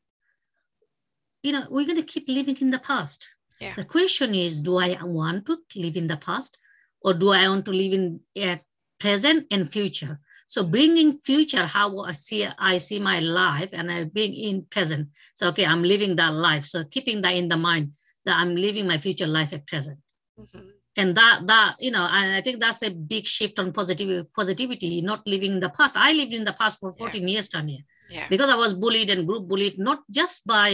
you 1.44 1.52
know, 1.52 1.66
we're 1.70 1.86
going 1.86 1.98
to 1.98 2.04
keep 2.14 2.28
living 2.30 2.58
in 2.62 2.70
the 2.70 2.80
past. 2.80 3.28
Yeah. 3.60 3.76
The 3.76 3.86
question 3.86 4.34
is, 4.36 4.62
do 4.62 4.78
I 4.78 5.02
want 5.04 5.46
to 5.48 5.58
live 5.76 5.96
in 5.96 6.08
the 6.08 6.18
past 6.18 6.58
or 7.02 7.14
do 7.14 7.32
I 7.32 7.48
want 7.50 7.66
to 7.66 7.72
live 7.72 7.94
in 7.94 8.22
at 8.36 8.64
present 9.00 9.48
and 9.52 9.70
future? 9.70 10.20
So 10.52 10.66
bringing 10.66 11.14
future, 11.14 11.66
how 11.66 11.88
I 12.00 12.12
see 12.12 12.46
I 12.72 12.76
see 12.88 13.00
my 13.00 13.20
life, 13.22 13.70
and 13.72 13.90
I 13.90 14.04
bring 14.04 14.34
in 14.48 14.56
present. 14.76 15.08
So 15.34 15.48
okay, 15.50 15.66
I'm 15.66 15.82
living 15.94 16.14
that 16.18 16.34
life. 16.34 16.66
So 16.66 16.84
keeping 16.96 17.22
that 17.24 17.36
in 17.42 17.48
the 17.48 17.56
mind 17.56 17.86
that 18.26 18.36
I'm 18.42 18.54
living 18.66 18.86
my 18.86 18.98
future 19.06 19.30
life 19.38 19.52
at 19.58 19.64
present, 19.72 20.00
Mhm. 20.38 20.68
and 21.02 21.10
that 21.20 21.36
that 21.52 21.70
you 21.86 21.92
know, 21.96 22.06
and 22.18 22.28
I 22.40 22.42
think 22.46 22.60
that's 22.60 22.82
a 22.84 22.92
big 23.14 23.26
shift 23.36 23.56
on 23.60 23.72
positivity. 23.72 24.28
Positivity, 24.42 24.94
not 25.12 25.22
living 25.26 25.54
in 25.54 25.62
the 25.66 25.70
past. 25.80 25.96
I 25.96 26.12
lived 26.20 26.34
in 26.40 26.44
the 26.50 26.58
past 26.62 26.76
for 26.82 26.92
14 27.00 27.26
years, 27.34 27.48
Tanya, 27.54 27.82
Yeah. 28.10 28.28
because 28.34 28.50
I 28.50 28.58
was 28.64 28.74
bullied 28.84 29.10
and 29.10 29.26
group 29.30 29.48
bullied, 29.48 29.80
not 29.80 30.00
just 30.20 30.46
by 30.46 30.70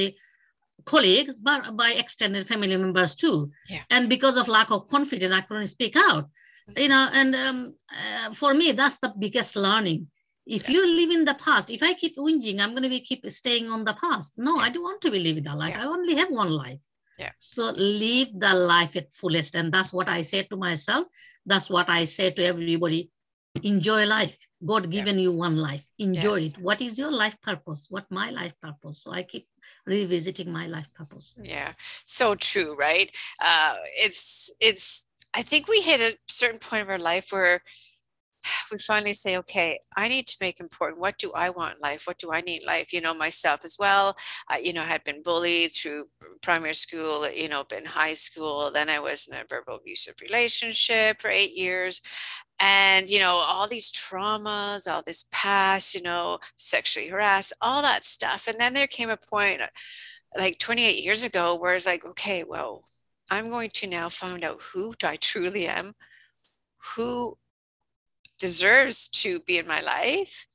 colleagues, 0.86 1.36
but 1.38 1.62
by 1.82 1.90
extended 2.04 2.48
family 2.52 2.78
members 2.78 3.14
too. 3.16 3.52
Yeah. 3.70 3.84
And 3.94 4.10
because 4.10 4.38
of 4.42 4.48
lack 4.48 4.70
of 4.72 4.88
confidence, 4.96 5.34
I 5.40 5.42
couldn't 5.42 5.68
speak 5.78 5.96
out. 6.10 6.26
You 6.76 6.90
know, 6.90 7.10
and 7.14 7.36
um, 7.36 7.74
uh, 7.92 8.34
for 8.34 8.54
me, 8.54 8.72
that's 8.74 8.98
the 8.98 9.14
biggest 9.18 9.56
learning. 9.56 10.08
If 10.46 10.70
Yeah. 10.70 10.76
you 10.76 10.96
live 10.96 11.12
in 11.12 11.26
the 11.26 11.36
past, 11.36 11.70
if 11.70 11.82
I 11.84 11.94
keep 11.94 12.18
whinging, 12.18 12.60
I'm 12.60 12.72
going 12.72 12.84
to 12.84 12.90
be 12.90 13.00
keep 13.02 13.28
staying 13.30 13.70
on 13.70 13.84
the 13.86 13.94
past. 13.94 14.34
No, 14.38 14.58
Yeah. 14.58 14.64
I 14.64 14.70
don't 14.70 14.84
want 14.84 15.02
to 15.02 15.12
be 15.12 15.20
living 15.20 15.44
that 15.44 15.58
life. 15.58 15.76
Yeah. 15.76 15.84
I 15.84 15.88
only 15.88 16.16
have 16.16 16.30
one 16.30 16.52
life. 16.52 16.80
Yeah. 17.18 17.32
So 17.38 17.72
live 17.72 18.30
the 18.38 18.54
life 18.54 18.96
at 18.96 19.12
fullest, 19.14 19.56
and 19.56 19.72
that's 19.74 19.92
what 19.92 20.08
I 20.08 20.22
say 20.22 20.44
to 20.44 20.56
myself. 20.58 21.08
That's 21.46 21.70
what 21.70 21.90
I 21.90 22.06
say 22.06 22.32
to 22.32 22.44
everybody. 22.44 23.10
Enjoy 23.64 24.06
life. 24.06 24.38
God 24.64 24.90
given 24.92 25.18
you 25.18 25.32
one 25.32 25.58
life. 25.58 25.88
Enjoy 25.98 26.42
it. 26.42 26.58
What 26.60 26.80
is 26.82 27.00
your 27.00 27.12
life 27.12 27.40
purpose? 27.42 27.88
What 27.90 28.06
my 28.12 28.30
life 28.30 28.54
purpose? 28.62 29.02
So 29.04 29.12
I 29.14 29.24
keep 29.24 29.48
revisiting 29.86 30.52
my 30.52 30.68
life 30.68 30.94
purpose. 30.94 31.36
Yeah. 31.42 31.74
So 32.06 32.36
true, 32.36 32.76
right? 32.76 33.10
Uh, 33.42 33.76
it's 33.96 34.52
it's. 34.60 35.07
I 35.38 35.44
think 35.44 35.68
we 35.68 35.82
hit 35.82 36.02
a 36.02 36.18
certain 36.28 36.58
point 36.58 36.82
of 36.82 36.90
our 36.90 36.98
life 36.98 37.32
where 37.32 37.62
we 38.72 38.80
finally 38.80 39.14
say, 39.14 39.38
okay, 39.38 39.78
I 39.96 40.08
need 40.08 40.26
to 40.28 40.38
make 40.42 40.60
important. 40.60 41.00
What 41.00 41.20
do 41.20 41.32
I 41.34 41.52
want 41.52 41.76
in 41.76 41.82
life? 41.82 42.08
What 42.08 42.18
do 42.18 42.32
I 42.32 42.42
need 42.42 42.62
in 42.62 42.68
life? 42.68 42.92
You 42.92 43.02
know, 43.02 43.14
myself 43.14 43.64
as 43.64 43.78
well. 43.80 44.16
I, 44.50 44.58
you 44.58 44.74
know, 44.74 44.82
had 44.82 45.04
been 45.04 45.22
bullied 45.22 45.74
through 45.74 46.06
primary 46.42 46.74
school, 46.74 47.30
you 47.30 47.50
know, 47.50 47.64
been 47.64 47.86
high 47.86 48.14
school. 48.14 48.72
Then 48.72 48.90
I 48.90 49.00
was 49.00 49.28
in 49.28 49.38
a 49.38 49.44
verbal 49.48 49.76
abusive 49.76 50.16
relationship 50.24 51.22
for 51.22 51.30
eight 51.30 51.54
years. 51.54 52.02
And, 52.60 53.08
you 53.08 53.20
know, 53.20 53.36
all 53.36 53.68
these 53.68 53.92
traumas, 53.92 54.92
all 54.92 55.04
this 55.06 55.26
past, 55.32 55.94
you 55.94 56.02
know, 56.02 56.40
sexually 56.56 57.10
harassed, 57.10 57.54
all 57.62 57.84
that 57.84 58.06
stuff. 58.06 58.48
And 58.48 58.60
then 58.60 58.74
there 58.74 58.88
came 58.88 59.12
a 59.12 59.18
point 59.18 59.62
uh, 59.62 59.68
like 60.36 60.58
28 60.58 61.04
years 61.04 61.24
ago 61.24 61.54
where 61.54 61.76
it's 61.76 61.86
like, 61.86 62.04
okay, 62.06 62.44
well, 62.44 62.84
I'm 63.30 63.50
going 63.50 63.70
to 63.72 63.88
now 63.88 64.10
find 64.10 64.44
out 64.44 64.62
who 64.62 64.94
I 65.04 65.18
truly 65.18 65.68
am, 65.68 65.96
who 66.96 67.38
deserves 68.40 69.08
to 69.10 69.40
be 69.42 69.58
in 69.58 69.68
my 69.68 69.82
life, 69.82 70.48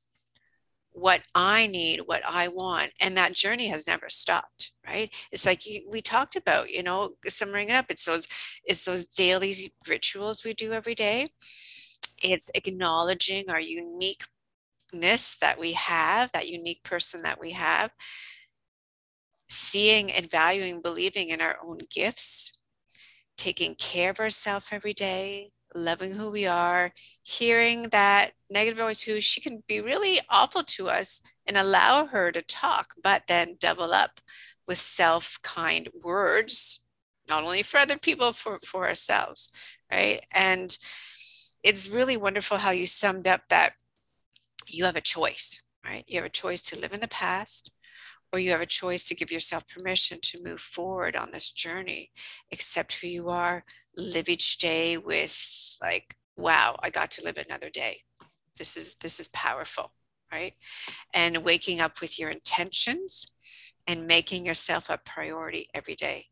what 0.91 1.21
I 1.35 1.67
need, 1.67 2.01
what 2.05 2.21
I 2.27 2.47
want. 2.47 2.91
And 2.99 3.17
that 3.17 3.33
journey 3.33 3.67
has 3.67 3.87
never 3.87 4.09
stopped, 4.09 4.71
right? 4.85 5.11
It's 5.31 5.45
like 5.45 5.61
we 5.87 6.01
talked 6.01 6.35
about, 6.35 6.69
you 6.69 6.83
know, 6.83 7.15
summing 7.25 7.69
it 7.69 7.73
up. 7.73 7.85
It's 7.89 8.05
those, 8.05 8.27
it's 8.63 8.85
those 8.85 9.05
daily 9.05 9.53
rituals 9.87 10.43
we 10.43 10.53
do 10.53 10.71
every 10.71 10.95
day. 10.95 11.25
It's 12.23 12.49
acknowledging 12.55 13.49
our 13.49 13.59
uniqueness 13.59 14.27
that 15.41 15.59
we 15.59 15.73
have, 15.73 16.31
that 16.31 16.49
unique 16.49 16.83
person 16.83 17.21
that 17.23 17.39
we 17.39 17.51
have, 17.51 17.91
seeing 19.49 20.11
and 20.11 20.29
valuing, 20.29 20.81
believing 20.81 21.29
in 21.29 21.41
our 21.41 21.57
own 21.63 21.79
gifts, 21.89 22.51
taking 23.37 23.75
care 23.75 24.11
of 24.11 24.19
ourselves 24.19 24.67
every 24.71 24.93
day, 24.93 25.51
loving 25.75 26.15
who 26.15 26.29
we 26.31 26.45
are, 26.45 26.91
hearing 27.21 27.83
that 27.89 28.31
negative 28.49 28.77
voice 28.77 29.01
who 29.01 29.19
she 29.19 29.41
can 29.41 29.63
be 29.67 29.81
really 29.81 30.19
awful 30.29 30.63
to 30.63 30.89
us 30.89 31.21
and 31.47 31.57
allow 31.57 32.05
her 32.05 32.31
to 32.31 32.41
talk, 32.41 32.93
but 33.01 33.23
then 33.27 33.57
double 33.59 33.93
up 33.93 34.21
with 34.67 34.77
self 34.77 35.39
kind 35.41 35.89
words, 36.03 36.83
not 37.27 37.43
only 37.43 37.63
for 37.63 37.79
other 37.79 37.97
people, 37.97 38.31
for, 38.31 38.57
for 38.59 38.87
ourselves, 38.87 39.51
right? 39.91 40.21
And 40.33 40.77
it's 41.63 41.89
really 41.89 42.17
wonderful 42.17 42.57
how 42.57 42.71
you 42.71 42.85
summed 42.85 43.27
up 43.27 43.47
that 43.47 43.73
you 44.67 44.85
have 44.85 44.95
a 44.95 45.01
choice, 45.01 45.63
right? 45.83 46.03
You 46.07 46.17
have 46.17 46.25
a 46.25 46.29
choice 46.29 46.61
to 46.69 46.79
live 46.79 46.93
in 46.93 47.01
the 47.01 47.07
past 47.07 47.71
or 48.33 48.39
you 48.39 48.49
have 48.49 48.61
a 48.61 48.65
choice 48.65 49.07
to 49.07 49.15
give 49.15 49.31
yourself 49.31 49.63
permission 49.67 50.17
to 50.23 50.43
move 50.43 50.59
forward 50.59 51.15
on 51.15 51.29
this 51.31 51.51
journey, 51.51 52.09
accept 52.51 52.99
who 52.99 53.07
you 53.07 53.29
are, 53.29 53.63
live 53.95 54.27
each 54.27 54.57
day 54.57 54.97
with 54.97 55.77
like, 55.79 56.15
wow, 56.35 56.75
I 56.81 56.89
got 56.89 57.11
to 57.11 57.23
live 57.23 57.37
another 57.37 57.69
day. 57.69 58.01
This 58.57 58.75
is 58.75 58.95
this 58.95 59.19
is 59.19 59.27
powerful, 59.29 59.93
right? 60.31 60.53
And 61.13 61.43
waking 61.43 61.79
up 61.79 62.01
with 62.01 62.19
your 62.19 62.31
intentions 62.31 63.27
and 63.85 64.07
making 64.07 64.47
yourself 64.47 64.89
a 64.89 64.97
priority 64.97 65.67
every 65.75 65.95
day. 65.95 66.25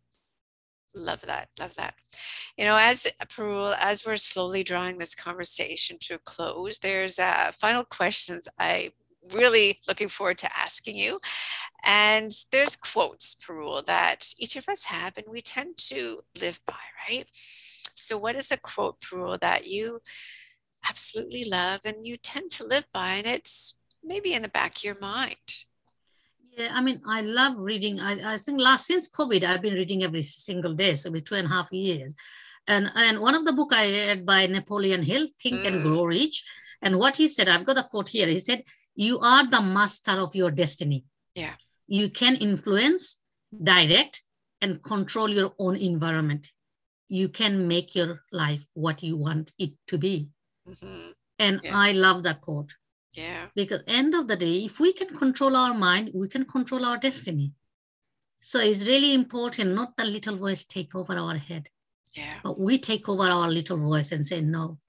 Love 0.95 1.21
that. 1.21 1.49
Love 1.59 1.75
that. 1.75 1.93
You 2.57 2.65
know, 2.65 2.77
as 2.77 3.07
Parul, 3.27 3.75
as 3.79 4.05
we're 4.05 4.17
slowly 4.17 4.63
drawing 4.63 4.97
this 4.97 5.15
conversation 5.15 5.97
to 6.01 6.15
a 6.15 6.19
close, 6.19 6.79
there's 6.79 7.17
uh, 7.17 7.51
final 7.53 7.85
questions 7.85 8.47
I 8.59 8.91
really 9.33 9.79
looking 9.87 10.07
forward 10.07 10.37
to 10.39 10.57
asking 10.57 10.95
you. 10.95 11.19
And 11.85 12.31
there's 12.51 12.75
quotes, 12.75 13.35
Parul, 13.35 13.85
that 13.85 14.33
each 14.37 14.55
of 14.55 14.69
us 14.69 14.85
have, 14.85 15.17
and 15.17 15.27
we 15.29 15.41
tend 15.41 15.77
to 15.89 16.21
live 16.39 16.59
by, 16.65 16.73
right? 17.07 17.25
So, 17.95 18.17
what 18.17 18.35
is 18.35 18.51
a 18.51 18.57
quote, 18.57 18.99
Parul, 19.01 19.39
that 19.39 19.67
you 19.67 20.01
absolutely 20.89 21.45
love 21.45 21.81
and 21.85 22.05
you 22.05 22.17
tend 22.17 22.51
to 22.51 22.65
live 22.65 22.85
by, 22.93 23.13
and 23.15 23.27
it's 23.27 23.77
maybe 24.03 24.33
in 24.33 24.41
the 24.41 24.49
back 24.49 24.77
of 24.77 24.83
your 24.83 24.99
mind? 24.99 25.65
Yeah, 26.57 26.71
I 26.73 26.81
mean, 26.81 27.01
I 27.07 27.21
love 27.21 27.53
reading. 27.57 27.99
I, 27.99 28.33
I 28.33 28.37
think 28.37 28.59
last 28.59 28.87
since 28.87 29.09
COVID, 29.09 29.43
I've 29.43 29.61
been 29.61 29.75
reading 29.75 30.03
every 30.03 30.21
single 30.21 30.73
day, 30.73 30.95
so 30.95 31.13
it's 31.13 31.23
two 31.23 31.35
and 31.35 31.47
a 31.47 31.49
half 31.49 31.71
years. 31.71 32.13
And 32.67 32.91
and 32.95 33.19
one 33.19 33.35
of 33.35 33.45
the 33.45 33.53
book 33.53 33.73
I 33.73 33.91
read 33.91 34.25
by 34.25 34.47
Napoleon 34.47 35.03
Hill, 35.03 35.27
Think 35.41 35.55
mm. 35.55 35.67
and 35.67 35.83
Grow 35.83 36.05
Rich. 36.05 36.43
And 36.81 36.97
what 36.97 37.17
he 37.17 37.27
said, 37.27 37.47
I've 37.47 37.65
got 37.65 37.77
a 37.77 37.83
quote 37.83 38.09
here. 38.09 38.27
He 38.27 38.39
said, 38.39 38.63
"You 38.95 39.19
are 39.19 39.47
the 39.47 39.61
master 39.61 40.19
of 40.19 40.35
your 40.35 40.51
destiny. 40.51 41.05
Yeah, 41.35 41.53
you 41.87 42.09
can 42.09 42.35
influence, 42.35 43.21
direct, 43.63 44.23
and 44.61 44.83
control 44.83 45.29
your 45.29 45.53
own 45.59 45.75
environment. 45.75 46.51
You 47.07 47.29
can 47.29 47.67
make 47.67 47.95
your 47.95 48.23
life 48.31 48.67
what 48.73 49.03
you 49.03 49.17
want 49.17 49.53
it 49.57 49.73
to 49.87 49.97
be." 49.97 50.29
Mm-hmm. 50.67 51.11
And 51.39 51.61
yeah. 51.63 51.75
I 51.75 51.91
love 51.93 52.23
that 52.23 52.41
quote 52.41 52.73
yeah. 53.13 53.47
Because 53.55 53.83
end 53.87 54.15
of 54.15 54.27
the 54.27 54.35
day, 54.35 54.53
if 54.65 54.79
we 54.79 54.93
can 54.93 55.15
control 55.15 55.55
our 55.55 55.73
mind, 55.73 56.11
we 56.13 56.27
can 56.27 56.45
control 56.45 56.85
our 56.85 56.97
destiny. 56.97 57.51
So 58.39 58.59
it's 58.59 58.87
really 58.87 59.13
important 59.13 59.75
not 59.75 59.95
the 59.97 60.05
little 60.05 60.35
voice 60.35 60.65
take 60.65 60.95
over 60.95 61.17
our 61.17 61.35
head. 61.35 61.67
Yeah. 62.15 62.39
But 62.43 62.59
we 62.59 62.77
take 62.77 63.07
over 63.09 63.23
our 63.23 63.49
little 63.49 63.77
voice 63.77 64.11
and 64.11 64.25
say, 64.25 64.41
no, 64.41 64.79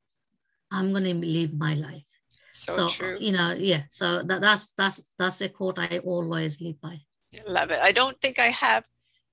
I'm 0.71 0.93
going 0.93 1.05
to 1.05 1.27
live 1.27 1.55
my 1.55 1.75
life. 1.75 2.07
So, 2.53 2.73
so 2.73 2.89
true. 2.89 3.17
You 3.19 3.33
know, 3.33 3.55
yeah. 3.57 3.83
So 3.89 4.23
that, 4.23 4.41
that's 4.41 4.73
that's 4.75 5.13
that's 5.19 5.41
a 5.41 5.49
quote 5.49 5.79
I 5.79 5.99
always 5.99 6.61
live 6.61 6.81
by. 6.81 7.01
Love 7.49 7.71
it. 7.71 7.81
I 7.83 7.93
don't 7.93 8.21
think 8.21 8.39
I 8.39 8.49
have 8.49 8.87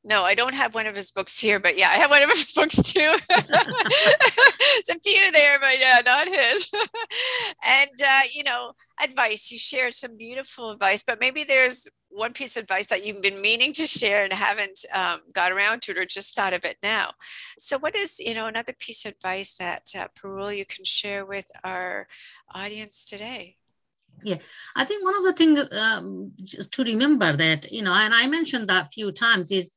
no, 0.04 0.24
I 0.24 0.34
don't 0.34 0.54
have 0.54 0.76
one 0.76 0.88
of 0.88 0.96
his 0.96 1.12
books 1.12 1.38
here, 1.38 1.60
but 1.60 1.78
yeah, 1.78 1.90
I 1.90 1.96
have 1.96 2.10
one 2.10 2.24
of 2.24 2.30
his 2.30 2.52
books 2.56 2.82
too. 2.82 3.16
it's 3.30 4.90
a 4.90 5.00
few 5.00 5.32
there, 5.32 5.60
but 5.60 5.78
yeah, 5.78 6.00
not 6.06 6.28
his. 6.28 6.70
and 7.68 7.92
uh, 8.02 8.22
you 8.34 8.44
know, 8.44 8.72
advice. 9.04 9.52
You 9.52 9.60
shared 9.60 9.94
some 9.94 10.16
beautiful 10.16 10.72
advice, 10.72 11.04
but 11.04 11.20
maybe 11.20 11.44
there's 11.44 11.88
one 12.10 12.34
piece 12.34 12.58
of 12.58 12.64
advice 12.64 12.88
that 12.88 13.06
you've 13.06 13.22
been 13.22 13.42
meaning 13.42 13.72
to 13.74 13.88
share 13.88 14.24
and 14.24 14.34
haven't 14.34 14.86
um, 14.94 15.22
got 15.34 15.52
around 15.52 15.82
to 15.84 15.92
it 15.92 15.98
or 15.98 16.06
just 16.06 16.36
thought 16.36 16.54
of 16.54 16.66
it 16.66 16.78
now. 16.82 17.12
So, 17.58 17.78
what 17.78 17.96
is 17.96 18.20
you 18.20 18.34
know 18.34 18.48
another 18.48 18.74
piece 18.74 19.06
of 19.06 19.14
advice 19.14 19.56
that 19.58 19.92
uh, 19.98 20.08
Parul 20.20 20.58
you 20.58 20.66
can 20.66 20.86
share 20.86 21.26
with 21.26 21.50
our 21.64 22.08
audience 22.54 23.06
today? 23.06 23.58
yeah 24.24 24.36
i 24.76 24.84
think 24.84 25.04
one 25.04 25.16
of 25.16 25.24
the 25.24 25.34
things 25.34 25.60
um, 25.80 26.32
just 26.44 26.74
to 26.74 26.84
remember 26.84 27.36
that 27.36 27.72
you 27.72 27.82
know 27.82 27.94
and 27.94 28.14
i 28.14 28.28
mentioned 28.28 28.68
that 28.68 28.86
a 28.86 28.90
few 28.90 29.12
times 29.12 29.52
is 29.52 29.72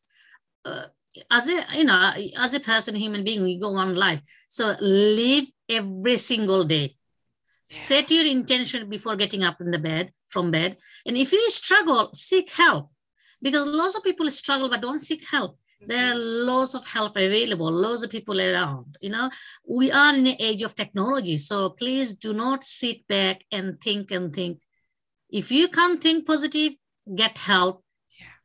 uh, 0.64 0.84
as 1.30 1.48
a 1.48 1.78
you 1.78 1.84
know 1.84 2.12
as 2.38 2.54
a 2.54 2.60
person 2.60 2.94
human 2.94 3.24
being 3.24 3.42
we 3.42 3.58
go 3.58 3.74
on 3.74 3.94
life 3.94 4.20
so 4.48 4.74
live 4.80 5.44
every 5.68 6.16
single 6.16 6.64
day 6.64 6.82
yeah. 7.68 7.76
set 7.76 8.10
your 8.10 8.26
intention 8.26 8.88
before 8.88 9.16
getting 9.16 9.44
up 9.44 9.60
in 9.60 9.70
the 9.70 9.78
bed 9.78 10.12
from 10.32 10.50
bed. 10.50 10.76
And 11.06 11.16
if 11.16 11.32
you 11.32 11.50
struggle 11.50 12.10
seek 12.14 12.50
help. 12.52 12.90
Because 13.40 13.66
lots 13.66 13.96
of 13.96 14.04
people 14.04 14.30
struggle 14.30 14.68
but 14.68 14.82
don't 14.82 15.00
seek 15.00 15.28
help. 15.28 15.58
There 15.84 16.12
are 16.12 16.16
lots 16.16 16.74
of 16.74 16.86
help 16.86 17.16
available 17.16 17.68
lots 17.72 18.04
of 18.04 18.10
people 18.10 18.40
around 18.40 18.96
you 19.00 19.10
know. 19.10 19.28
We 19.68 19.90
are 19.90 20.14
in 20.14 20.22
the 20.22 20.36
age 20.40 20.62
of 20.62 20.76
technology 20.76 21.36
so 21.36 21.70
please 21.70 22.14
do 22.14 22.32
not 22.32 22.62
sit 22.62 23.04
back 23.08 23.42
and 23.50 23.80
think 23.80 24.12
and 24.12 24.32
think. 24.32 24.60
If 25.28 25.50
you 25.50 25.66
can't 25.66 26.00
think 26.00 26.24
positive 26.24 26.74
get 27.14 27.38
help. 27.38 27.84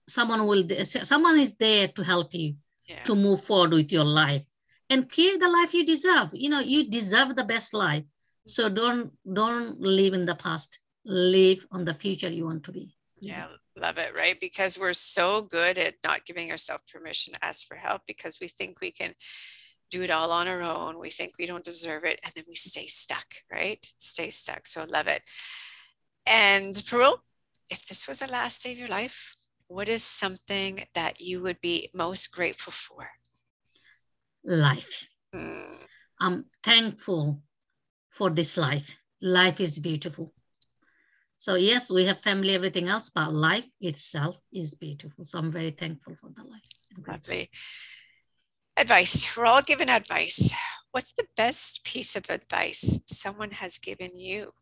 Someone 0.07 0.47
will 0.47 0.63
someone 0.83 1.37
is 1.37 1.55
there 1.57 1.87
to 1.89 2.03
help 2.03 2.33
you 2.33 2.55
yeah. 2.87 3.03
to 3.03 3.15
move 3.15 3.43
forward 3.43 3.71
with 3.71 3.91
your 3.91 4.05
life. 4.05 4.45
And 4.89 5.11
create 5.11 5.39
the 5.39 5.49
life 5.49 5.73
you 5.73 5.85
deserve. 5.85 6.29
You 6.33 6.49
know 6.49 6.59
you 6.59 6.89
deserve 6.89 7.35
the 7.35 7.43
best 7.43 7.73
life. 7.73 8.03
So 8.45 8.69
don't 8.69 9.11
don't 9.31 9.79
live 9.79 10.13
in 10.13 10.25
the 10.25 10.35
past 10.35 10.79
live 11.07 11.65
on 11.71 11.85
the 11.85 11.93
future 11.93 12.29
you 12.29 12.45
want 12.45 12.63
to 12.63 12.71
be 12.71 12.95
yeah 13.21 13.47
love 13.75 13.97
it 13.97 14.13
right 14.15 14.39
because 14.39 14.77
we're 14.77 14.93
so 14.93 15.41
good 15.41 15.77
at 15.77 15.95
not 16.03 16.25
giving 16.25 16.51
ourselves 16.51 16.83
permission 16.91 17.33
to 17.33 17.43
ask 17.43 17.65
for 17.65 17.75
help 17.75 18.01
because 18.05 18.39
we 18.39 18.47
think 18.47 18.79
we 18.81 18.91
can 18.91 19.13
do 19.89 20.03
it 20.03 20.11
all 20.11 20.31
on 20.31 20.47
our 20.47 20.61
own 20.61 20.99
we 20.99 21.09
think 21.09 21.33
we 21.39 21.45
don't 21.45 21.63
deserve 21.63 22.03
it 22.03 22.19
and 22.23 22.33
then 22.35 22.43
we 22.47 22.55
stay 22.55 22.85
stuck 22.85 23.25
right 23.51 23.91
stay 23.97 24.29
stuck 24.29 24.67
so 24.67 24.85
love 24.89 25.07
it 25.07 25.21
and 26.29 26.75
Parul, 26.75 27.19
if 27.69 27.85
this 27.87 28.05
was 28.05 28.19
the 28.19 28.27
last 28.27 28.63
day 28.63 28.73
of 28.73 28.77
your 28.77 28.89
life 28.89 29.33
what 29.67 29.89
is 29.89 30.03
something 30.03 30.83
that 30.93 31.19
you 31.19 31.41
would 31.41 31.59
be 31.61 31.89
most 31.93 32.31
grateful 32.31 32.71
for? 32.71 33.09
Life. 34.43 35.07
Mm. 35.35 35.85
I'm 36.19 36.45
thankful 36.63 37.41
for 38.09 38.29
this 38.29 38.57
life. 38.57 38.97
Life 39.21 39.59
is 39.59 39.79
beautiful. 39.79 40.33
So, 41.37 41.55
yes, 41.55 41.91
we 41.91 42.05
have 42.05 42.19
family, 42.19 42.55
everything 42.55 42.87
else, 42.87 43.09
but 43.09 43.31
life 43.31 43.69
itself 43.79 44.41
is 44.51 44.75
beautiful. 44.75 45.23
So, 45.23 45.39
I'm 45.39 45.51
very 45.51 45.69
thankful 45.69 46.15
for 46.15 46.29
the 46.29 46.43
life. 46.43 46.67
Lovely. 47.07 47.49
Advice. 48.75 49.35
We're 49.37 49.45
all 49.45 49.61
given 49.61 49.89
advice. 49.89 50.53
What's 50.91 51.13
the 51.13 51.27
best 51.35 51.83
piece 51.83 52.15
of 52.15 52.29
advice 52.29 52.99
someone 53.05 53.51
has 53.51 53.77
given 53.77 54.17
you? 54.19 54.53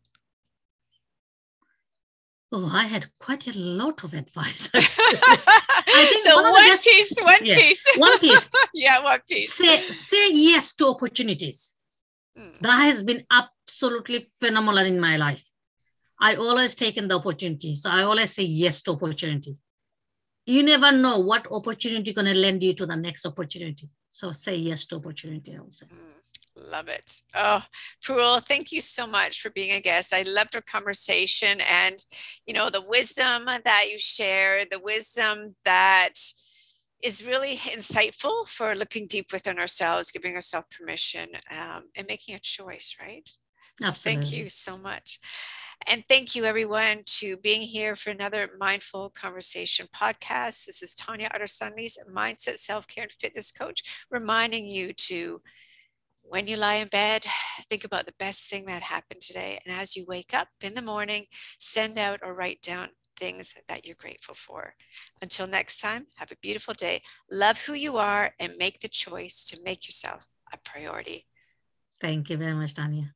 Oh, 2.52 2.70
I 2.72 2.84
had 2.84 3.06
quite 3.18 3.46
a 3.48 3.58
lot 3.58 4.04
of 4.04 4.14
advice. 4.14 4.70
I 4.74 6.06
think 6.08 6.26
so 6.26 6.36
one, 6.36 6.44
one 6.44 6.68
best, 6.68 6.86
piece, 6.86 7.18
one 7.20 7.44
yeah, 7.44 7.58
piece. 7.58 7.86
one 7.96 8.18
piece. 8.18 8.50
yeah, 8.74 9.02
one 9.02 9.20
piece. 9.28 9.52
Say, 9.52 9.78
say 9.80 10.32
yes 10.32 10.74
to 10.76 10.86
opportunities. 10.86 11.76
Mm. 12.38 12.58
That 12.60 12.84
has 12.84 13.02
been 13.02 13.24
absolutely 13.32 14.24
phenomenal 14.38 14.84
in 14.84 15.00
my 15.00 15.16
life. 15.16 15.44
I 16.20 16.34
always 16.36 16.74
taken 16.74 17.08
the 17.08 17.16
opportunity. 17.16 17.74
So 17.74 17.90
I 17.90 18.02
always 18.02 18.32
say 18.32 18.44
yes 18.44 18.82
to 18.82 18.92
opportunity. 18.92 19.56
You 20.46 20.62
never 20.62 20.92
know 20.92 21.18
what 21.18 21.46
opportunity 21.50 22.12
going 22.12 22.32
to 22.32 22.34
lend 22.34 22.62
you 22.62 22.72
to 22.74 22.86
the 22.86 22.96
next 22.96 23.26
opportunity. 23.26 23.88
So 24.10 24.32
say 24.32 24.56
yes 24.56 24.86
to 24.86 24.96
opportunity, 24.96 25.56
I 25.56 25.60
will 25.60 25.70
say. 25.70 25.86
Mm. 25.86 26.16
Love 26.70 26.88
it. 26.88 27.22
Oh, 27.34 27.62
Parul, 28.02 28.42
thank 28.42 28.72
you 28.72 28.80
so 28.80 29.06
much 29.06 29.42
for 29.42 29.50
being 29.50 29.72
a 29.72 29.80
guest. 29.80 30.14
I 30.14 30.22
loved 30.22 30.54
our 30.54 30.62
conversation 30.62 31.60
and, 31.70 31.98
you 32.46 32.54
know, 32.54 32.70
the 32.70 32.84
wisdom 32.86 33.44
that 33.44 33.84
you 33.90 33.98
shared, 33.98 34.68
the 34.70 34.80
wisdom 34.80 35.54
that 35.66 36.14
is 37.04 37.26
really 37.26 37.56
insightful 37.56 38.48
for 38.48 38.74
looking 38.74 39.06
deep 39.06 39.32
within 39.32 39.58
ourselves, 39.58 40.10
giving 40.10 40.34
ourselves 40.34 40.68
permission 40.76 41.28
um, 41.50 41.84
and 41.94 42.06
making 42.08 42.34
a 42.34 42.38
choice, 42.38 42.96
right? 43.00 43.28
So 43.78 43.88
Absolutely. 43.88 44.22
thank 44.22 44.32
you 44.32 44.48
so 44.48 44.78
much. 44.78 45.20
And 45.88 46.04
thank 46.08 46.34
you, 46.34 46.44
everyone, 46.44 47.02
to 47.18 47.36
being 47.36 47.60
here 47.60 47.94
for 47.94 48.10
another 48.10 48.50
Mindful 48.58 49.10
Conversation 49.10 49.86
podcast. 49.94 50.66
This 50.66 50.82
is 50.82 50.94
Tanya 50.94 51.28
Otterstein-Liehs, 51.28 51.98
mindset, 52.12 52.58
self 52.58 52.88
care, 52.88 53.04
and 53.04 53.12
fitness 53.12 53.52
coach, 53.52 54.06
reminding 54.10 54.66
you 54.66 54.92
to 54.92 55.40
when 56.22 56.48
you 56.48 56.56
lie 56.56 56.76
in 56.76 56.88
bed, 56.88 57.24
think 57.70 57.84
about 57.84 58.06
the 58.06 58.14
best 58.18 58.50
thing 58.50 58.64
that 58.66 58.82
happened 58.82 59.20
today. 59.20 59.60
And 59.64 59.74
as 59.74 59.96
you 59.96 60.04
wake 60.06 60.34
up 60.34 60.48
in 60.60 60.74
the 60.74 60.82
morning, 60.82 61.26
send 61.58 61.98
out 61.98 62.20
or 62.22 62.34
write 62.34 62.62
down 62.62 62.88
things 63.16 63.54
that 63.68 63.86
you're 63.86 63.96
grateful 63.96 64.34
for. 64.34 64.74
Until 65.22 65.46
next 65.46 65.80
time, 65.80 66.06
have 66.16 66.32
a 66.32 66.36
beautiful 66.42 66.74
day. 66.74 67.02
Love 67.30 67.64
who 67.64 67.74
you 67.74 67.96
are 67.96 68.32
and 68.40 68.52
make 68.58 68.80
the 68.80 68.88
choice 68.88 69.44
to 69.46 69.62
make 69.62 69.86
yourself 69.86 70.26
a 70.52 70.58
priority. 70.58 71.26
Thank 72.00 72.28
you 72.28 72.36
very 72.36 72.54
much, 72.54 72.74
Tanya. 72.74 73.14